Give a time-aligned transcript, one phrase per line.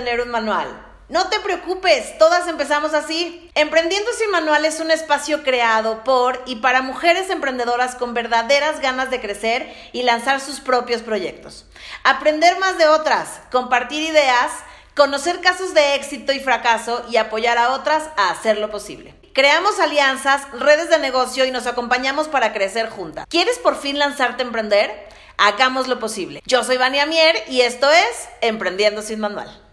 [0.00, 0.86] un manual.
[1.08, 3.50] No te preocupes, todas empezamos así.
[3.54, 9.10] Emprendiendo sin manual es un espacio creado por y para mujeres emprendedoras con verdaderas ganas
[9.10, 11.66] de crecer y lanzar sus propios proyectos.
[12.04, 14.52] Aprender más de otras, compartir ideas,
[14.96, 19.14] conocer casos de éxito y fracaso y apoyar a otras a hacer lo posible.
[19.34, 23.26] Creamos alianzas, redes de negocio y nos acompañamos para crecer juntas.
[23.28, 25.08] ¿Quieres por fin lanzarte a emprender?
[25.38, 26.40] Hagamos lo posible.
[26.46, 29.69] Yo soy Vania Mier y esto es Emprendiendo sin Manual.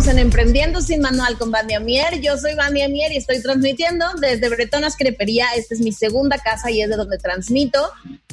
[0.00, 2.22] Estamos en Emprendiendo sin Manual con Vania Mier.
[2.22, 5.48] Yo soy Vania Mier y estoy transmitiendo desde Bretonas Crepería.
[5.54, 7.86] Esta es mi segunda casa y es de donde transmito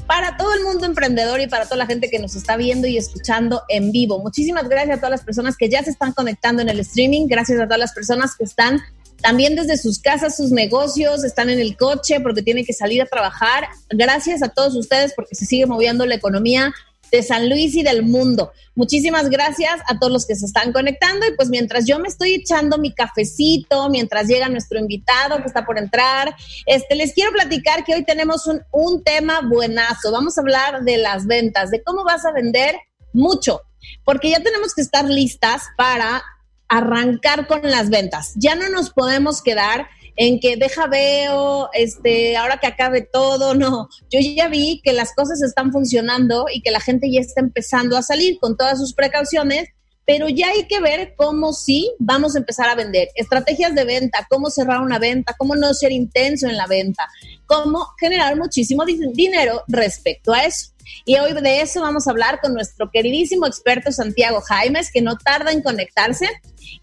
[0.05, 2.95] para todo el mundo emprendedor y para toda la gente que nos está viendo y
[2.95, 4.19] escuchando en vivo.
[4.19, 7.27] Muchísimas gracias a todas las personas que ya se están conectando en el streaming.
[7.27, 8.79] Gracias a todas las personas que están
[9.21, 13.07] también desde sus casas, sus negocios, están en el coche porque tienen que salir a
[13.07, 13.67] trabajar.
[13.89, 16.73] Gracias a todos ustedes porque se sigue moviendo la economía
[17.11, 18.51] de San Luis y del mundo.
[18.75, 22.35] Muchísimas gracias a todos los que se están conectando y pues mientras yo me estoy
[22.35, 26.35] echando mi cafecito, mientras llega nuestro invitado que está por entrar,
[26.65, 30.11] este, les quiero platicar que hoy tenemos un, un tema buenazo.
[30.11, 32.75] Vamos a hablar de las ventas, de cómo vas a vender
[33.13, 33.61] mucho,
[34.03, 36.23] porque ya tenemos que estar listas para
[36.67, 38.33] arrancar con las ventas.
[38.35, 43.87] Ya no nos podemos quedar en que deja veo, este, ahora que acabe todo, no.
[44.09, 47.95] Yo ya vi que las cosas están funcionando y que la gente ya está empezando
[47.95, 49.69] a salir con todas sus precauciones,
[50.05, 53.09] pero ya hay que ver cómo sí vamos a empezar a vender.
[53.13, 57.07] Estrategias de venta, cómo cerrar una venta, cómo no ser intenso en la venta,
[57.45, 60.71] cómo generar muchísimo dinero respecto a eso.
[61.05, 65.17] Y hoy de eso vamos a hablar con nuestro queridísimo experto Santiago Jaimes, que no
[65.17, 66.27] tarda en conectarse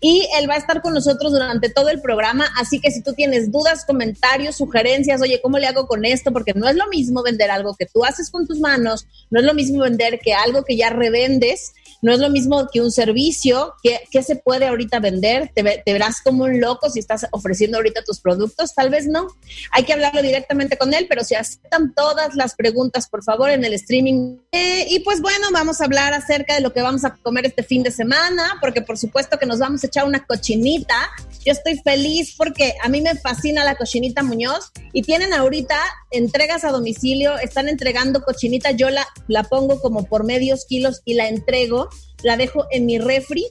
[0.01, 2.47] y él va a estar con nosotros durante todo el programa.
[2.57, 6.33] Así que si tú tienes dudas, comentarios, sugerencias, oye, ¿cómo le hago con esto?
[6.33, 9.47] Porque no es lo mismo vender algo que tú haces con tus manos, no es
[9.47, 11.73] lo mismo vender que algo que ya revendes
[12.05, 13.73] no es lo mismo que un servicio.
[13.83, 15.51] ¿Qué, se puede ahorita vender?
[15.55, 18.75] ¿Te, verás como un loco si estás ofreciendo ahorita tus productos?
[18.75, 19.29] Tal vez no.
[19.71, 23.65] Hay que hablarlo directamente con él, pero si aceptan todas las preguntas, por favor, en
[23.65, 24.37] el streaming.
[24.53, 27.63] Eh, y pues bueno, vamos a hablar acerca de lo que vamos a comer este
[27.63, 31.11] fin de semana, porque por supuesto que nos vamos a echar una cochinita.
[31.43, 35.79] Yo estoy feliz porque a mí me fascina la cochinita Muñoz y tienen ahorita
[36.11, 41.15] entregas a domicilio, están entregando cochinita, yo la, la pongo como por medios kilos y
[41.15, 41.89] la entrego
[42.23, 43.47] la dejo en mi refri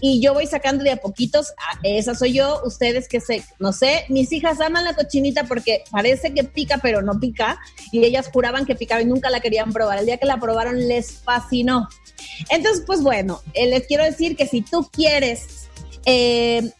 [0.00, 1.52] y yo voy sacando de a poquitos.
[1.82, 6.32] Esa soy yo, ustedes que sé, no sé, mis hijas aman la cochinita porque parece
[6.32, 7.58] que pica, pero no pica.
[7.92, 9.98] Y ellas juraban que picaba y nunca la querían probar.
[9.98, 11.88] El día que la probaron les fascinó.
[12.48, 15.68] Entonces, pues bueno, eh, les quiero decir que si tú quieres
[16.06, 16.72] eh,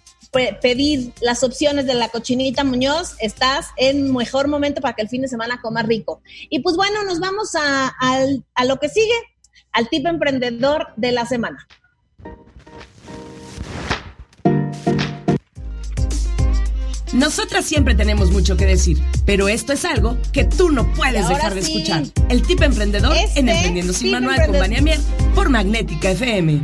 [0.62, 5.22] pedir las opciones de la cochinita Muñoz, estás en mejor momento para que el fin
[5.22, 6.22] de semana coma rico.
[6.49, 7.94] Y pues bueno, nos vamos a,
[8.54, 9.15] a lo que sigue
[9.72, 11.66] al tipo emprendedor de la semana.
[17.12, 21.54] Nosotras siempre tenemos mucho que decir, pero esto es algo que tú no puedes dejar
[21.54, 22.04] de escuchar.
[22.28, 25.00] El tipo emprendedor en este Emprendiendo sin Manual con Vania Mier
[25.34, 26.60] por Magnética FM.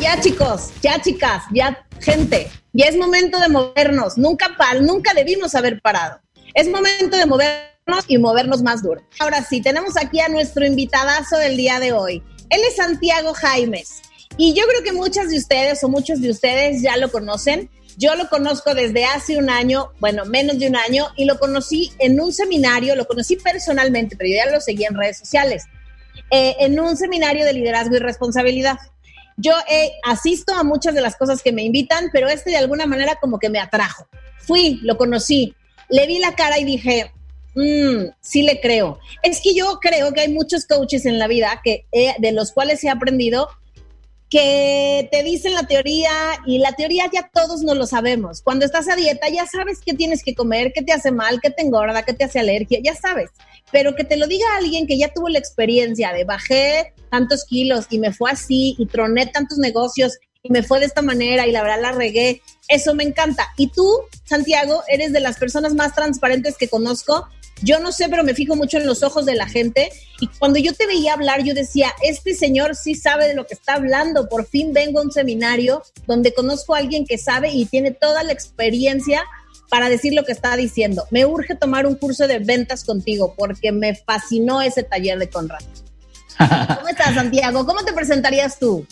[0.00, 4.16] Ya chicos, ya chicas, ya gente, ya es momento de movernos.
[4.16, 4.48] Nunca,
[4.80, 6.20] nunca debimos haber parado.
[6.54, 7.69] Es momento de movernos
[8.08, 9.02] y movernos más duro.
[9.18, 12.22] Ahora sí, tenemos aquí a nuestro invitadazo del día de hoy.
[12.48, 14.02] Él es Santiago Jaimes
[14.36, 17.70] y yo creo que muchas de ustedes o muchos de ustedes ya lo conocen.
[17.96, 21.92] Yo lo conozco desde hace un año, bueno, menos de un año, y lo conocí
[21.98, 25.64] en un seminario, lo conocí personalmente, pero yo ya lo seguí en redes sociales,
[26.30, 28.78] eh, en un seminario de liderazgo y responsabilidad.
[29.36, 32.86] Yo eh, asisto a muchas de las cosas que me invitan, pero este de alguna
[32.86, 34.06] manera como que me atrajo.
[34.38, 35.54] Fui, lo conocí,
[35.90, 37.12] le vi la cara y dije,
[37.54, 38.98] Mm, sí le creo.
[39.22, 41.86] Es que yo creo que hay muchos coaches en la vida que
[42.18, 43.48] de los cuales he aprendido
[44.30, 46.10] que te dicen la teoría
[46.46, 48.42] y la teoría ya todos no lo sabemos.
[48.42, 51.50] Cuando estás a dieta ya sabes qué tienes que comer, qué te hace mal, qué
[51.50, 53.30] te engorda, qué te hace alergia, ya sabes.
[53.72, 57.86] Pero que te lo diga alguien que ya tuvo la experiencia de bajé tantos kilos
[57.90, 61.52] y me fue así y troné tantos negocios y me fue de esta manera y
[61.52, 63.48] la verdad la regué, eso me encanta.
[63.56, 63.92] Y tú,
[64.24, 67.28] Santiago, eres de las personas más transparentes que conozco
[67.62, 69.90] yo no sé, pero me fijo mucho en los ojos de la gente
[70.20, 73.54] y cuando yo te veía hablar, yo decía, este señor sí sabe de lo que
[73.54, 77.66] está hablando, por fin vengo a un seminario donde conozco a alguien que sabe y
[77.66, 79.22] tiene toda la experiencia
[79.68, 81.04] para decir lo que está diciendo.
[81.10, 85.62] Me urge tomar un curso de ventas contigo porque me fascinó ese taller de Conrad.
[86.38, 87.64] ¿Cómo estás, Santiago?
[87.66, 88.86] ¿Cómo te presentarías tú?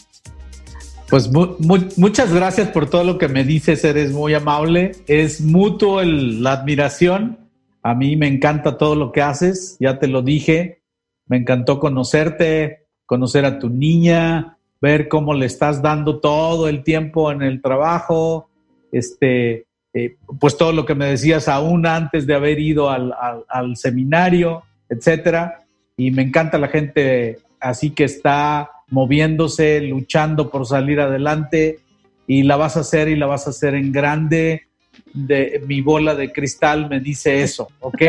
[1.09, 4.93] Pues muchas gracias por todo lo que me dices, eres muy amable.
[5.07, 7.48] Es mutuo la admiración
[7.83, 10.81] a mí me encanta todo lo que haces, ya te lo dije.
[11.27, 17.31] me encantó conocerte, conocer a tu niña, ver cómo le estás dando todo el tiempo
[17.31, 18.49] en el trabajo,
[18.93, 23.15] este, eh, pues todo lo que me decías aún antes de haber ido al,
[23.49, 25.67] al seminario, etcétera.
[25.97, 31.81] Y me encanta la gente así que está moviéndose, luchando por salir adelante
[32.27, 34.68] y la vas a hacer y la vas a hacer en grande.
[35.13, 38.03] De, mi bola de cristal me dice eso, ¿ok?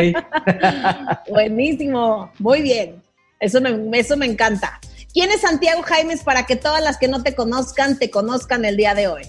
[1.29, 3.01] Buenísimo, muy bien.
[3.39, 4.79] Eso me, eso me encanta.
[5.13, 8.77] ¿Quién es Santiago Jaimes para que todas las que no te conozcan te conozcan el
[8.77, 9.23] día de hoy?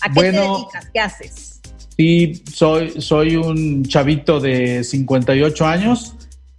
[0.00, 0.90] ¿A qué te dedicas?
[0.92, 1.60] ¿Qué haces?
[1.96, 6.14] Sí, soy, soy un chavito de 58 años.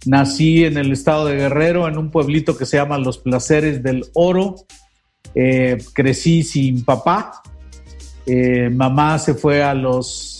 [0.06, 4.04] Nací en el estado de Guerrero, en un pueblito que se llama Los Placeres del
[4.14, 4.56] Oro.
[5.34, 7.42] Eh, crecí sin papá.
[8.26, 10.31] Eh, mamá se fue a los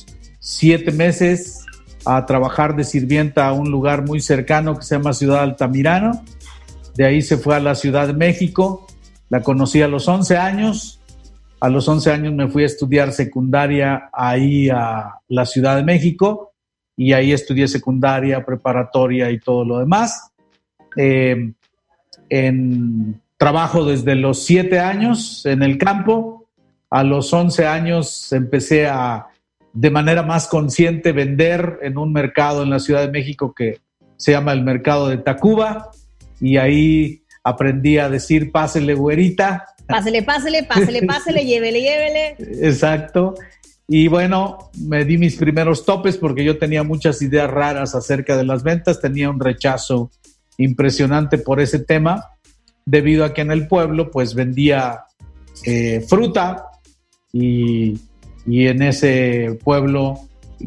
[0.43, 1.65] siete meses
[2.05, 6.25] a trabajar de sirvienta a un lugar muy cercano que se llama Ciudad Altamirano.
[6.97, 8.89] De ahí se fue a la Ciudad de México.
[9.31, 11.01] La conocí a los 11 años.
[11.61, 16.53] A los 11 años me fui a estudiar secundaria ahí a la Ciudad de México
[16.97, 20.33] y ahí estudié secundaria, preparatoria y todo lo demás.
[20.97, 21.53] Eh,
[22.29, 26.49] en trabajo desde los 7 años en el campo.
[26.91, 29.29] A los 11 años empecé a,
[29.73, 33.81] de manera más consciente, vender en un mercado en la Ciudad de México que
[34.17, 35.91] se llama el mercado de Tacuba
[36.41, 39.65] y ahí aprendí a decir pásele güerita.
[39.87, 42.37] Pásele, pásele, pásele, pásele, llévele, llévele.
[42.67, 43.35] Exacto.
[43.89, 48.45] Y bueno, me di mis primeros topes porque yo tenía muchas ideas raras acerca de
[48.45, 50.11] las ventas, tenía un rechazo
[50.57, 52.31] impresionante por ese tema,
[52.85, 55.05] debido a que en el pueblo pues vendía
[55.67, 56.69] eh, fruta
[57.33, 57.99] y,
[58.47, 60.19] y en ese pueblo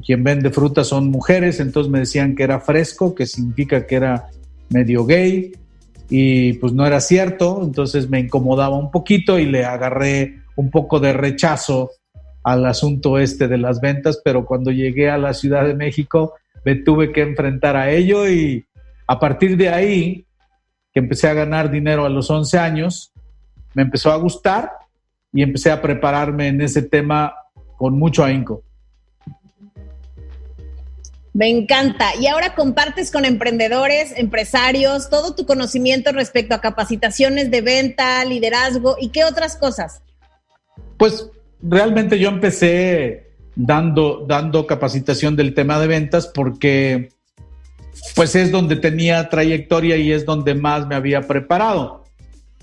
[0.06, 4.28] quien vende fruta son mujeres, entonces me decían que era fresco, que significa que era
[4.70, 5.54] medio gay,
[6.10, 11.00] y pues no era cierto, entonces me incomodaba un poquito y le agarré un poco
[11.00, 11.92] de rechazo
[12.44, 16.34] al asunto este de las ventas, pero cuando llegué a la Ciudad de México
[16.64, 18.66] me tuve que enfrentar a ello y
[19.08, 20.26] a partir de ahí,
[20.94, 23.12] que empecé a ganar dinero a los 11 años,
[23.74, 24.72] me empezó a gustar
[25.32, 27.36] y empecé a prepararme en ese tema
[27.78, 28.64] con mucho ahínco.
[31.36, 32.16] Me encanta.
[32.18, 38.96] Y ahora compartes con emprendedores, empresarios, todo tu conocimiento respecto a capacitaciones de venta, liderazgo
[39.00, 40.02] y qué otras cosas.
[40.96, 41.30] Pues
[41.62, 47.10] realmente yo empecé dando, dando capacitación del tema de ventas porque
[48.16, 52.06] pues es donde tenía trayectoria y es donde más me había preparado.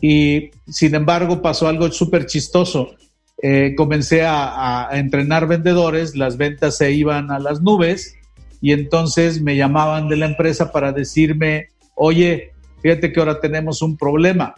[0.01, 2.95] Y sin embargo pasó algo súper chistoso.
[3.43, 8.15] Eh, comencé a entrenar vendedores, las ventas se iban a las nubes
[8.63, 11.67] y entonces me llamaban de la empresa para decirme,
[11.97, 14.55] oye, fíjate que ahora tenemos un problema.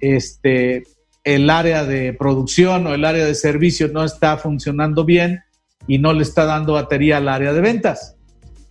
[0.00, 0.84] Este,
[1.24, 5.40] el área de producción o el área de servicio no está funcionando bien
[5.88, 8.16] y no le está dando batería al área de ventas.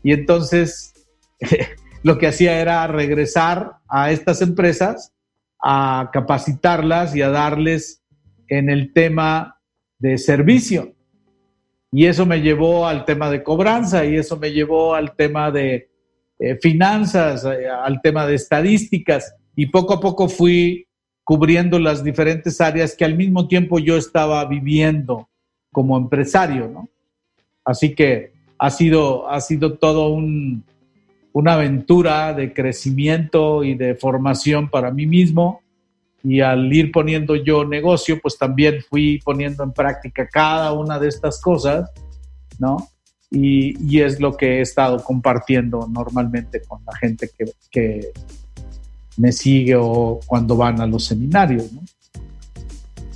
[0.04, 0.94] Y entonces
[2.04, 5.12] lo que hacía era regresar a estas empresas
[5.62, 8.04] a capacitarlas y a darles
[8.48, 9.60] en el tema
[10.00, 10.94] de servicio.
[11.92, 15.90] Y eso me llevó al tema de cobranza y eso me llevó al tema de
[16.40, 20.88] eh, finanzas, eh, al tema de estadísticas y poco a poco fui
[21.24, 25.30] cubriendo las diferentes áreas que al mismo tiempo yo estaba viviendo
[25.72, 26.90] como empresario, ¿no?
[27.64, 30.64] Así que ha sido, ha sido todo un,
[31.34, 35.62] una aventura de crecimiento y de formación para mí mismo
[36.25, 41.08] y al ir poniendo yo negocio, pues también fui poniendo en práctica cada una de
[41.08, 41.91] estas cosas,
[42.58, 42.89] ¿no?
[43.29, 47.29] Y, es lo que he estado compartiendo normalmente con la gente
[47.72, 48.12] que,
[49.17, 51.82] me sigue o cuando van a los seminarios, ¿no?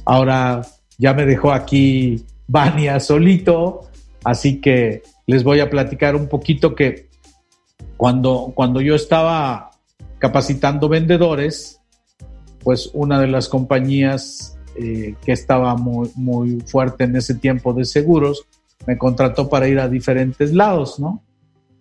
[0.06, 0.62] Ahora
[0.98, 3.90] ya me dejó aquí Vania solito,
[4.24, 7.10] así que les voy a platicar un poquito que
[7.98, 9.72] cuando, cuando yo estaba
[10.20, 11.79] capacitando vendedores,
[12.64, 17.86] pues una de las compañías eh, que estaba muy, muy fuerte en ese tiempo de
[17.86, 18.46] seguros
[18.88, 21.22] me contrató para ir a diferentes lados, ¿no?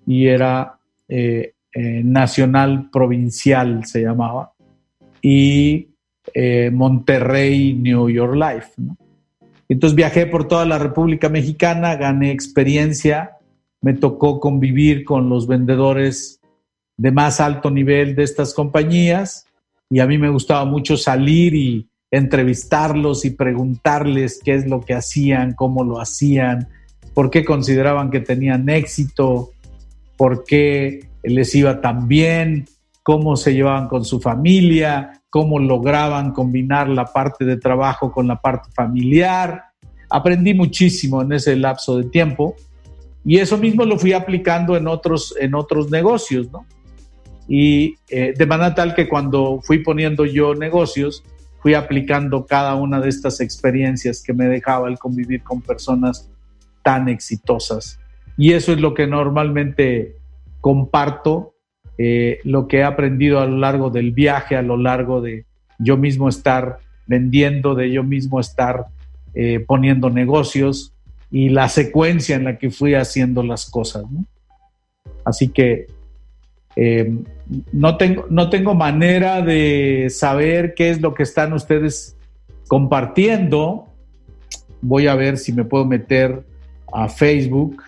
[0.06, 4.52] Y era eh, eh, Nacional Provincial, se llamaba,
[5.23, 5.88] y
[6.73, 8.97] Monterrey, New York Life, ¿no?
[9.68, 13.38] Entonces viajé por toda la República Mexicana, gané experiencia,
[13.80, 16.40] me tocó convivir con los vendedores
[16.97, 19.48] de más alto nivel de estas compañías
[19.90, 24.95] y a mí me gustaba mucho salir y entrevistarlos y preguntarles qué es lo que
[24.95, 26.68] hacían, cómo lo hacían,
[27.14, 29.50] por qué consideraban que tenían éxito,
[30.16, 32.66] por qué les iba tan bien,
[33.02, 38.40] cómo se llevaban con su familia, cómo lograban combinar la parte de trabajo con la
[38.40, 39.64] parte familiar.
[40.11, 42.54] Aprendí muchísimo en ese lapso de tiempo
[43.25, 46.66] y eso mismo lo fui aplicando en otros, en otros negocios, ¿no?
[47.49, 51.25] Y eh, de manera tal que cuando fui poniendo yo negocios,
[51.61, 56.31] fui aplicando cada una de estas experiencias que me dejaba el convivir con personas
[56.83, 57.99] tan exitosas.
[58.37, 60.17] Y eso es lo que normalmente
[60.61, 61.55] comparto,
[61.97, 65.47] eh, lo que he aprendido a lo largo del viaje, a lo largo de
[65.78, 68.87] yo mismo estar vendiendo, de yo mismo estar
[69.35, 70.93] eh, poniendo negocios
[71.31, 74.05] y la secuencia en la que fui haciendo las cosas.
[75.25, 75.87] Así que
[76.80, 77.12] eh,
[77.73, 82.16] no, tengo, no tengo manera de saber qué es lo que están ustedes
[82.68, 83.88] compartiendo.
[84.80, 86.44] Voy a ver si me puedo meter
[86.92, 87.82] a Facebook.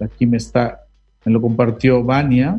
[0.00, 0.86] Aquí me está,
[1.26, 2.58] me lo compartió Vania.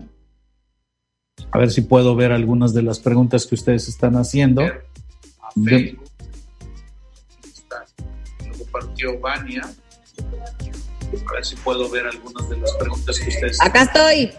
[1.49, 4.61] A ver si puedo ver algunas de las preguntas que ustedes están haciendo.
[4.61, 6.03] A Facebook.
[8.43, 9.63] me lo compartió Vania.
[11.27, 13.59] A ver si puedo ver algunas de las preguntas que ustedes.
[13.61, 14.29] Acá estoy.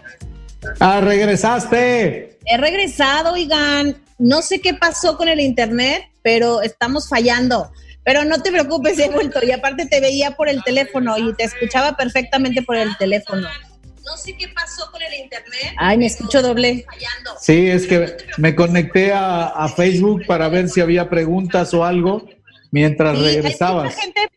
[0.79, 2.37] Ah, regresaste.
[2.45, 3.97] He regresado, oigan.
[4.17, 7.71] No sé qué pasó con el internet, pero estamos fallando.
[8.03, 9.39] Pero no te preocupes, he vuelto.
[9.43, 13.47] Y aparte te veía por el teléfono y te escuchaba perfectamente por el teléfono.
[14.03, 15.73] No sé qué pasó con el internet.
[15.77, 16.85] Ay, me escucho doble.
[17.39, 22.27] Sí, es que me conecté a, Facebook para ver si había preguntas o algo
[22.71, 23.95] mientras regresabas.
[23.95, 24.27] gente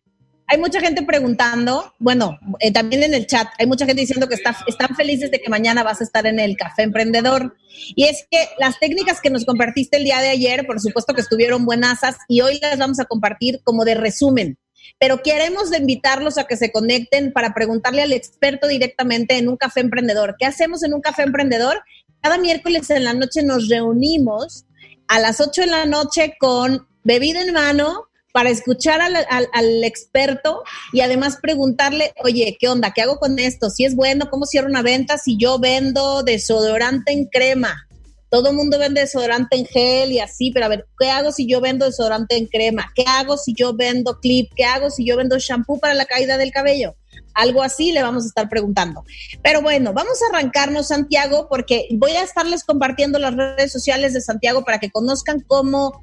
[0.46, 4.34] hay mucha gente preguntando, bueno, eh, también en el chat, hay mucha gente diciendo que
[4.34, 7.56] está, están felices de que mañana vas a estar en el Café Emprendedor.
[7.94, 11.22] Y es que las técnicas que nos compartiste el día de ayer, por supuesto que
[11.22, 14.58] estuvieron buenasas y hoy las vamos a compartir como de resumen.
[14.98, 19.80] Pero queremos invitarlos a que se conecten para preguntarle al experto directamente en un café
[19.80, 20.36] emprendedor.
[20.38, 21.82] ¿Qué hacemos en un café emprendedor?
[22.20, 24.66] Cada miércoles en la noche nos reunimos
[25.08, 31.02] a las 8 de la noche con bebida en mano, para escuchar al, experto y
[31.02, 32.92] además preguntarle, oye, ¿qué onda?
[32.92, 33.70] ¿Qué hago con esto?
[33.70, 37.86] Si es bueno, ¿cómo cierro una venta si yo vendo desodorante en crema?
[38.30, 41.46] Todo el mundo vende desodorante en gel y así, pero a ver, ¿qué hago si
[41.46, 42.90] yo vendo desodorante en crema?
[42.96, 44.50] ¿Qué hago si yo vendo clip?
[44.56, 46.96] ¿Qué hago si yo vendo shampoo para la caída del cabello?
[47.34, 49.04] Algo así le vamos a estar preguntando.
[49.44, 54.20] Pero bueno, vamos a arrancarnos, Santiago, porque voy a estarles compartiendo las redes sociales de
[54.20, 56.02] Santiago para que conozcan cómo,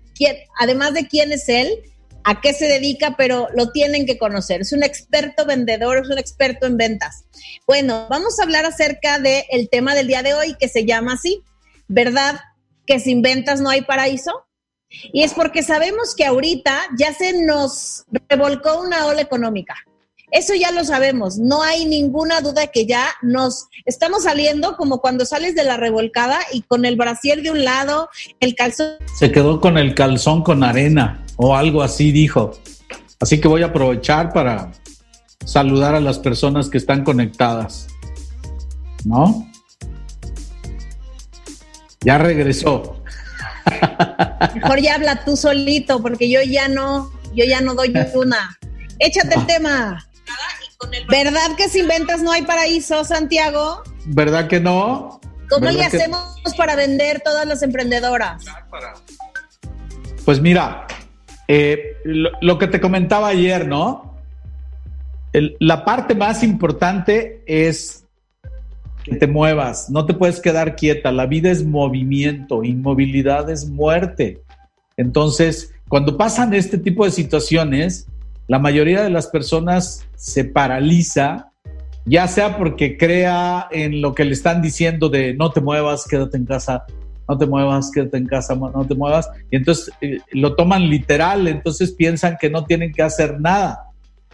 [0.57, 1.90] además de quién es él,
[2.23, 4.61] a qué se dedica, pero lo tienen que conocer.
[4.61, 7.25] Es un experto vendedor, es un experto en ventas.
[7.67, 11.43] Bueno, vamos a hablar acerca del tema del día de hoy que se llama así,
[11.87, 12.39] ¿verdad?
[12.85, 14.45] Que sin ventas no hay paraíso.
[15.13, 19.75] Y es porque sabemos que ahorita ya se nos revolcó una ola económica.
[20.31, 25.25] Eso ya lo sabemos, no hay ninguna duda que ya nos estamos saliendo como cuando
[25.25, 28.07] sales de la revolcada y con el brasier de un lado,
[28.39, 28.95] el calzón.
[29.19, 32.51] Se quedó con el calzón con arena o algo así dijo.
[33.19, 34.71] Así que voy a aprovechar para
[35.45, 37.88] saludar a las personas que están conectadas.
[39.05, 39.47] ¿No?
[42.01, 43.01] Ya regresó.
[44.55, 48.57] Mejor ya habla tú solito, porque yo ya no, yo ya no doy una.
[49.00, 50.05] Échate el tema.
[51.09, 53.83] ¿Verdad que sin ventas no hay paraíso, Santiago?
[54.05, 55.21] ¿Verdad que no?
[55.50, 58.43] ¿Cómo le hacemos para vender todas las emprendedoras?
[60.25, 60.88] Pues mira,
[61.53, 64.15] eh, lo, que te comentaba ayer, ¿no?
[65.34, 68.05] la parte más importante es
[69.03, 74.41] que te muevas, no te puedes quedar quieta, la vida es movimiento, inmovilidad es muerte.
[74.96, 78.08] Entonces, cuando pasan este tipo de situaciones,
[78.48, 81.51] la mayoría de las personas se paraliza,
[82.05, 86.38] ya sea porque crea en lo que le están diciendo de no te muevas, quédate
[86.38, 86.86] en casa,
[87.31, 91.47] no te muevas, quédate en casa, no te muevas, y entonces eh, lo toman literal,
[91.47, 93.85] entonces piensan que no tienen que hacer nada.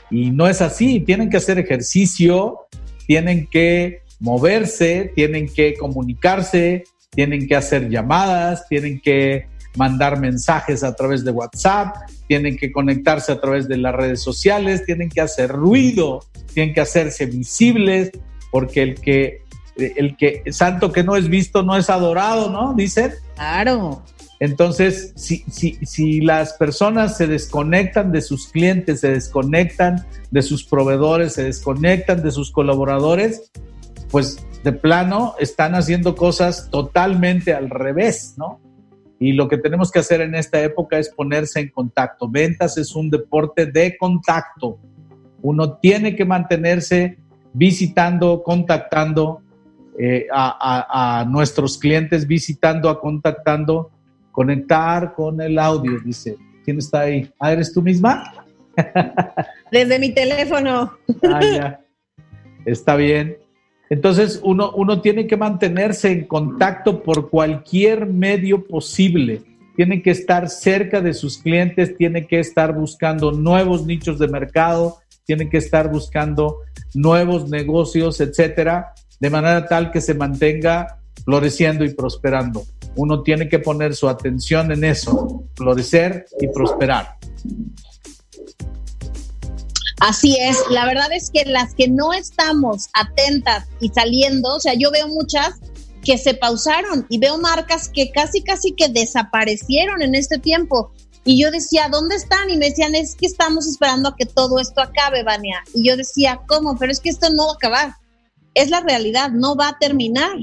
[0.09, 2.61] Y no es así, tienen que hacer ejercicio,
[3.05, 10.95] tienen que moverse, tienen que comunicarse, tienen que hacer llamadas, tienen que mandar mensajes a
[10.95, 15.51] través de WhatsApp, tienen que conectarse a través de las redes sociales, tienen que hacer
[15.51, 18.09] ruido, tienen que hacerse visibles,
[18.51, 19.43] porque el que,
[19.77, 22.73] el que santo que no es visto no es adorado, ¿no?
[22.73, 23.13] Dicen.
[23.35, 24.03] Claro.
[24.39, 30.63] Entonces, si, si, si las personas se desconectan de sus clientes, se desconectan de sus
[30.63, 33.51] proveedores, se desconectan de sus colaboradores,
[34.11, 38.59] pues de plano están haciendo cosas totalmente al revés, ¿no?
[39.19, 42.29] Y lo que tenemos que hacer en esta época es ponerse en contacto.
[42.29, 44.77] Ventas es un deporte de contacto.
[45.41, 47.17] Uno tiene que mantenerse
[47.53, 49.41] visitando, contactando,
[49.99, 53.89] eh, a, nuestros clientes visitando, a contactando,
[54.31, 56.37] conectar con el audio, dice.
[56.63, 57.31] ¿Quién está ahí?
[57.39, 58.45] ¿Ah, eres tú misma?
[59.71, 60.97] Desde mi teléfono.
[61.23, 61.81] Ah, ya.
[62.65, 63.37] Está bien.
[63.89, 69.41] Entonces, uno, uno tiene que mantenerse en contacto por cualquier medio posible.
[69.75, 74.97] Tiene que estar cerca de sus clientes, tiene que estar buscando nuevos nichos de mercado,
[75.25, 76.57] tiene que estar buscando
[76.93, 82.65] nuevos negocios, etcétera, de manera tal que se mantenga floreciendo y prosperando.
[82.95, 87.17] Uno tiene que poner su atención en eso, florecer y prosperar.
[89.99, 94.73] Así es, la verdad es que las que no estamos atentas y saliendo, o sea,
[94.75, 95.55] yo veo muchas
[96.03, 100.91] que se pausaron y veo marcas que casi, casi que desaparecieron en este tiempo.
[101.25, 102.49] Y yo decía, ¿dónde están?
[102.49, 105.61] Y me decían, es que estamos esperando a que todo esto acabe, Vania.
[105.73, 106.77] Y yo decía, ¿cómo?
[106.77, 107.95] Pero es que esto no va a acabar
[108.57, 110.37] es la realidad, no va a terminar.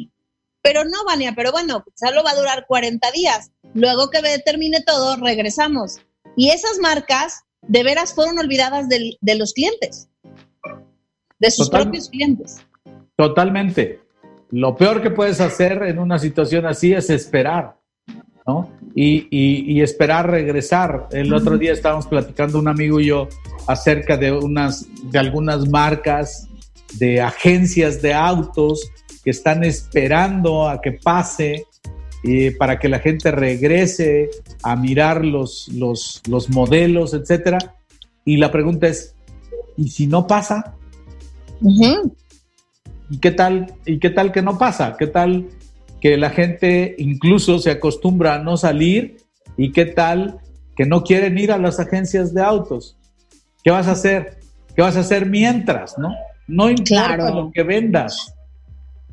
[0.63, 3.51] Pero no, Vania, pero bueno, solo va a durar 40 días.
[3.75, 5.99] Luego que termine todo, regresamos.
[6.37, 10.09] Y esas marcas de veras fueron olvidadas de, los clientes,
[11.39, 12.65] de sus propios clientes.
[13.17, 14.01] Totalmente.
[14.51, 17.77] Lo peor que puedes hacer en una situación así es esperar,
[18.47, 18.71] ¿no?
[18.95, 21.09] Y, y, esperar regresar.
[21.11, 23.29] El otro día estábamos platicando un amigo y yo
[23.67, 26.49] acerca de unas, de algunas marcas
[26.99, 28.91] de agencias de autos
[29.25, 31.67] que están esperando a que pase
[32.23, 34.31] eh, para que la gente regrese
[34.63, 37.59] a mirar los, los, los modelos, etcétera.
[38.25, 39.15] Y la pregunta es,
[39.77, 40.75] ¿y si no pasa?
[43.11, 43.75] ¿Y qué tal?
[43.85, 44.97] ¿Y qué tal que no pasa?
[44.99, 45.49] ¿Qué tal
[46.01, 49.19] que la gente incluso se acostumbra a no salir?
[49.57, 50.41] ¿Y qué tal
[50.77, 52.97] que no quieren ir a las agencias de autos?
[53.63, 54.39] ¿Qué vas a hacer?
[54.75, 56.15] ¿Qué vas a hacer mientras, no?
[56.47, 58.35] No importa lo que vendas,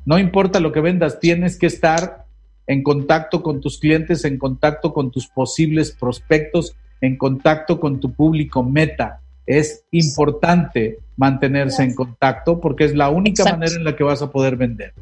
[0.05, 2.25] no importa lo que vendas, tienes que estar
[2.67, 8.13] en contacto con tus clientes, en contacto con tus posibles prospectos, en contacto con tu
[8.13, 9.21] público meta.
[9.45, 14.31] Es importante mantenerse en contacto porque es la única manera en la que vas a
[14.31, 14.93] poder vender.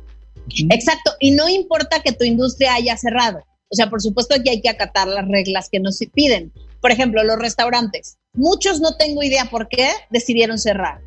[0.70, 3.44] Exacto, y no importa que tu industria haya cerrado.
[3.70, 6.52] O sea, por supuesto que hay que acatar las reglas que nos piden.
[6.82, 8.18] Por ejemplo, los restaurantes.
[8.34, 11.02] Muchos no tengo idea por qué decidieron cerrar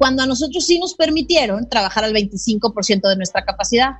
[0.00, 3.96] cuando a nosotros sí nos permitieron trabajar al 25% de nuestra capacidad.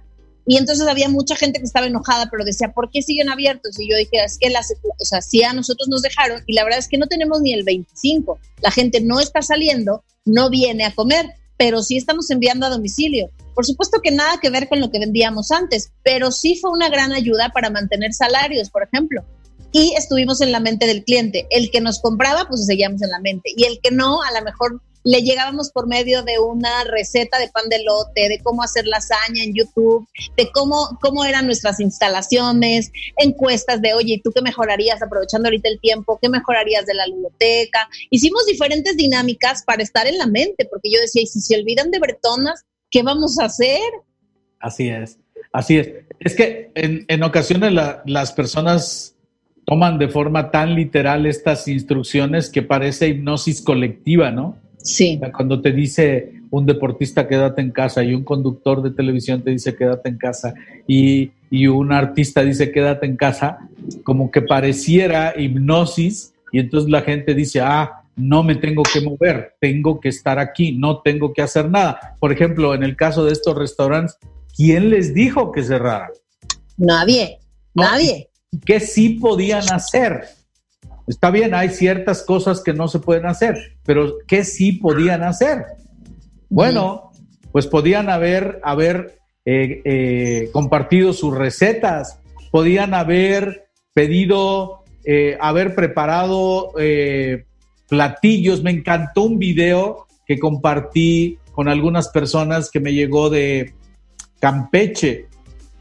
[0.47, 3.79] Y entonces había mucha gente que estaba enojada, pero decía, ¿por qué siguen abiertos?
[3.79, 6.65] Y yo dije, es que las, o sea, sí a nosotros nos dejaron y la
[6.65, 8.39] verdad es que no tenemos ni el 25.
[8.63, 13.29] La gente no está saliendo, no viene a comer, pero sí estamos enviando a domicilio.
[13.55, 16.89] Por supuesto que nada que ver con lo que vendíamos antes, pero sí fue una
[16.89, 19.23] gran ayuda para mantener salarios, por ejemplo.
[19.71, 21.47] Y estuvimos en la mente del cliente.
[21.51, 23.53] El que nos compraba, pues seguíamos en la mente.
[23.55, 27.49] Y el que no, a lo mejor le llegábamos por medio de una receta de
[27.49, 32.93] pan de lote, de cómo hacer lasaña en YouTube, de cómo, cómo eran nuestras instalaciones,
[33.17, 36.19] encuestas de, oye, ¿tú qué mejorarías aprovechando ahorita el tiempo?
[36.21, 37.89] ¿Qué mejorarías de la biblioteca?
[38.11, 41.91] Hicimos diferentes dinámicas para estar en la mente, porque yo decía, y si se olvidan
[41.91, 43.81] de Bretonas, ¿qué vamos a hacer?
[44.59, 45.19] Así es,
[45.53, 45.91] así es.
[46.19, 47.73] Es que en, ocasiones
[48.05, 49.17] las personas
[49.65, 54.59] toman de forma tan literal estas instrucciones que parece hipnosis colectiva, ¿no?
[54.83, 55.21] Sí.
[55.33, 59.77] Cuando te dice un deportista quédate en casa y un conductor de televisión te dice
[59.77, 60.55] quédate en casa
[60.87, 61.33] y,
[61.69, 63.59] un artista dice quédate en casa,
[64.05, 69.55] como que pareciera hipnosis y entonces la gente dice, ah, no me tengo que mover,
[69.61, 72.17] tengo que estar aquí, no tengo que hacer nada.
[72.21, 74.17] Por ejemplo, en el caso de estos restaurantes,
[74.57, 76.11] ¿quién les dijo que cerraran?
[76.77, 77.39] Nadie,
[77.75, 78.29] nadie.
[78.65, 80.25] ¿Qué sí podían hacer?
[81.11, 85.65] Está bien, hay ciertas cosas que no se pueden hacer, pero ¿qué sí podían hacer?
[86.49, 87.11] Bueno,
[87.51, 92.21] pues podían haber, haber eh, eh, compartido sus recetas,
[92.53, 96.75] podían haber pedido, eh, haber preparado
[97.89, 98.63] platillos.
[98.63, 103.75] Me encantó un video que compartí con algunas personas que me llegó de
[104.39, 105.27] Campeche.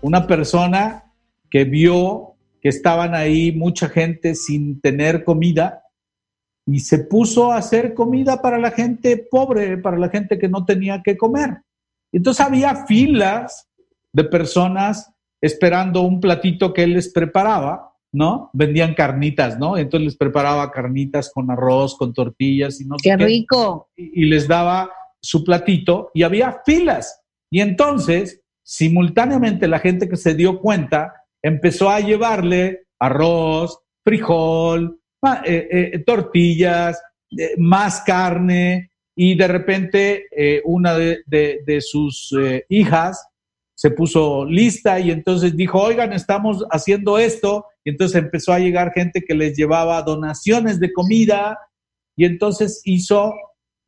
[0.01, 1.03] Una persona
[1.51, 2.28] que vio
[2.61, 5.83] que estaban ahí mucha gente sin tener comida
[6.65, 10.65] y se puso a hacer comida para la gente pobre, para la gente que no
[10.65, 11.61] tenía que comer.
[12.11, 13.67] Entonces había filas
[14.13, 18.49] de personas esperando un platito que él les preparaba, ¿no?
[18.53, 19.77] Vendían carnitas, ¿no?
[19.77, 23.89] Entonces les preparaba carnitas con arroz, con tortillas y no qué rico.
[23.95, 24.91] y les daba
[25.21, 27.21] su platito y había filas.
[27.51, 31.13] Y entonces, simultáneamente la gente que se dio cuenta
[31.43, 34.99] empezó a llevarle arroz, frijol,
[35.45, 37.02] eh, eh, tortillas,
[37.38, 40.25] eh, más carne y de repente
[40.63, 42.34] una de, sus
[42.69, 43.28] hijas
[43.75, 47.65] se puso lista y entonces dijo, oigan, estamos haciendo esto.
[47.84, 51.60] Y entonces empezó a llegar gente que les llevaba donaciones de comida
[52.15, 53.34] y entonces hizo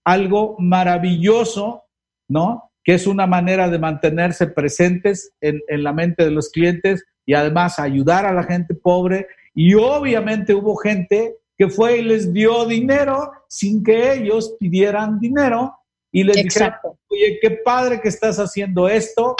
[0.05, 1.83] algo maravilloso,
[2.29, 2.71] ¿no?
[2.83, 7.33] Que es una manera de mantenerse presentes en, en la mente de los clientes y
[7.33, 9.25] además ayudar a la gente pobre.
[9.55, 15.73] Y obviamente hubo gente que fue y les dio dinero sin que ellos pidieran dinero
[16.11, 16.73] y les dijeron,
[17.07, 19.37] oye, qué padre que estás haciendo esto,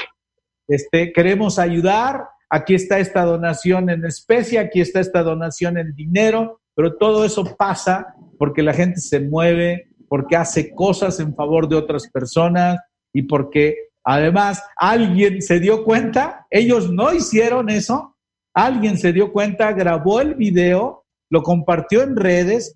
[0.70, 6.62] este, queremos ayudar, aquí está esta donación en especie, aquí está esta donación en dinero,
[6.74, 11.76] pero todo eso pasa porque la gente se mueve, porque hace cosas en favor de
[11.76, 12.80] otras personas
[13.12, 18.18] y porque además alguien se dio cuenta, ellos no hicieron eso,
[18.54, 22.76] alguien se dio cuenta, grabó el video, lo compartió en redes,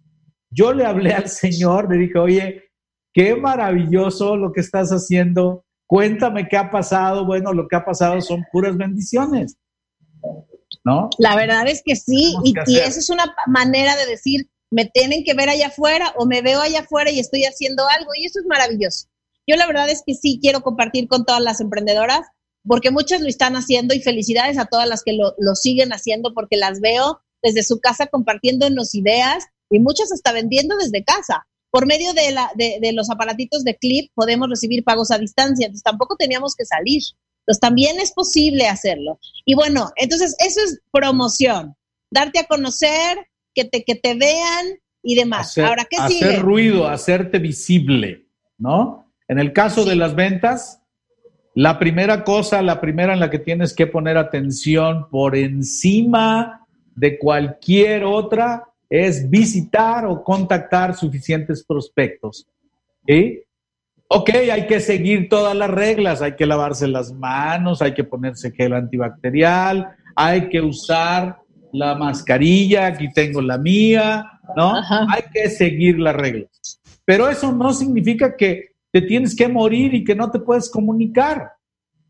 [0.49, 2.63] yo le hablé al Señor, le dije, oye,
[3.13, 7.25] qué maravilloso lo que estás haciendo, cuéntame qué ha pasado.
[7.25, 9.57] Bueno, lo que ha pasado son puras bendiciones.
[10.83, 11.09] ¿No?
[11.17, 15.23] La verdad es que sí, y, y esa es una manera de decir, me tienen
[15.23, 18.39] que ver allá afuera o me veo allá afuera y estoy haciendo algo, y eso
[18.39, 19.07] es maravilloso.
[19.47, 22.27] Yo la verdad es que sí quiero compartir con todas las emprendedoras,
[22.67, 26.33] porque muchas lo están haciendo y felicidades a todas las que lo, lo siguen haciendo,
[26.33, 31.87] porque las veo desde su casa compartiéndonos ideas y muchas hasta vendiendo desde casa por
[31.87, 36.15] medio de, la, de, los aparatitos de clip podemos recibir pagos a distancia, entonces tampoco
[36.15, 37.01] teníamos que salir.
[37.41, 39.19] Entonces también es posible hacerlo.
[39.43, 41.75] Y bueno, entonces eso es promoción,
[42.09, 44.67] darte a conocer, que te, que te vean
[45.03, 45.57] y demás.
[45.57, 46.23] Ahora, ¿qué sigue?
[46.23, 49.04] Hacer ruido, hacerte visible, ¿no?
[49.27, 50.81] En el caso de las ventas,
[51.53, 57.17] la primera cosa, la primera en la que tienes que poner atención por encima de
[57.17, 62.45] cualquier otra es visitar o contactar suficientes prospectos.
[63.07, 63.41] ¿sí?
[64.07, 68.51] Ok, hay que seguir todas las reglas, hay que lavarse las manos, hay que ponerse
[68.51, 71.39] gel antibacterial, hay que usar
[71.71, 74.75] la mascarilla, aquí tengo la mía, ¿no?
[75.09, 76.79] Hay que seguir las reglas.
[77.03, 81.51] Pero eso no significa que te tienes que morir y que no te puedes comunicar.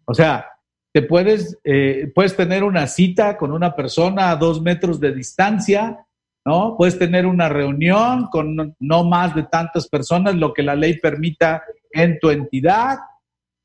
[0.06, 0.45] O sea,
[0.93, 6.06] te puedes, eh, puedes tener una cita con una persona a dos metros de distancia
[6.45, 6.76] ¿no?
[6.78, 11.63] Puedes tener una reunión con no más de tantas personas, lo que la ley permita
[11.91, 13.00] en tu entidad,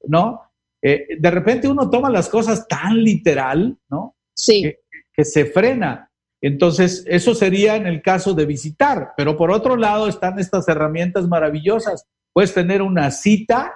[0.04, 0.40] ¿no?
[0.82, 4.16] Eh, de repente uno toma las cosas tan literal, ¿no?
[4.34, 4.74] Sí.
[5.12, 6.10] Que, se frena.
[6.40, 11.28] Entonces, eso sería en el caso de visitar, pero por otro lado están estas herramientas
[11.28, 12.06] maravillosas.
[12.32, 13.72] Puedes tener una cita,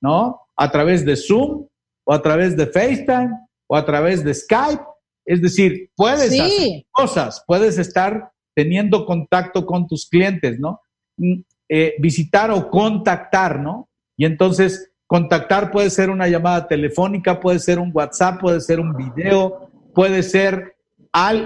[0.00, 0.40] ¿no?
[0.56, 1.66] A través de Zoom
[2.04, 3.30] o a través de FaceTime
[3.66, 4.82] o a través de Skype
[5.28, 10.80] es decir, puedes hacer cosas, puedes estar teniendo contacto con tus clientes, ¿no?
[11.18, 13.90] Mm, eh, visitar o contactar, ¿no?
[14.16, 18.96] Y entonces, contactar puede ser una llamada telefónica, puede ser un WhatsApp, puede ser un
[18.96, 20.76] video, puede ser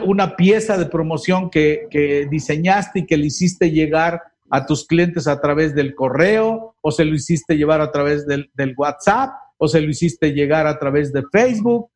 [0.06, 5.40] una pieza de promoción que, diseñaste y que le hiciste llegar a tus clientes a
[5.40, 9.80] través del correo, o se lo hiciste llevar a través del, del WhatsApp, o se
[9.80, 11.88] lo hiciste llegar a través de Facebook,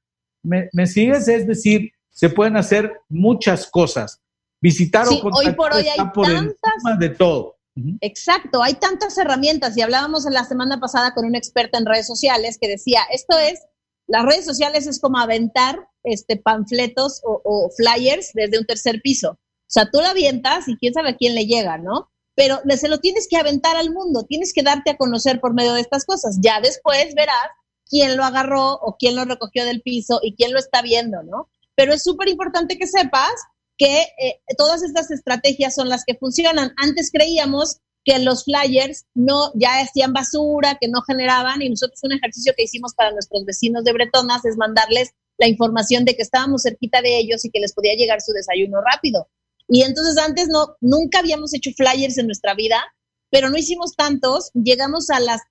[0.46, 1.28] ¿Me, sigues?
[1.28, 4.20] Es decir, se pueden hacer muchas cosas.
[4.60, 7.56] Visitar o contactar hoy por hoy hay por tantas, de todo.
[8.00, 12.06] Exacto, hay tantas herramientas y hablábamos en la semana pasada con una experta en redes
[12.06, 13.60] sociales que decía, esto es,
[14.06, 19.32] las redes sociales es como aventar este, panfletos o, flyers desde un tercer piso.
[19.32, 22.10] O sea, tú lo avientas y quién sabe a quién le llega, ¿no?
[22.36, 25.72] Pero se lo tienes que aventar al mundo, tienes que darte a conocer por medio
[25.72, 26.38] de estas cosas.
[26.40, 27.48] Ya después verás
[27.88, 31.48] quién lo agarró o quién lo recogió del piso y quién lo está viendo, ¿no?
[31.74, 33.32] Pero es súper importante que sepas
[33.78, 36.72] que eh, todas estas estrategias son las que funcionan.
[36.76, 42.12] Antes creíamos que los flyers no ya hacían basura, que no generaban, y nosotros un
[42.12, 46.62] ejercicio que hicimos para nuestros vecinos de Bretonas es mandarles la información de que estábamos
[46.62, 49.28] cerquita de ellos y que les podía llegar su desayuno rápido.
[49.68, 52.82] Y entonces antes no, nunca habíamos hecho flyers en nuestra vida,
[53.30, 55.42] pero no hicimos tantos, llegamos a las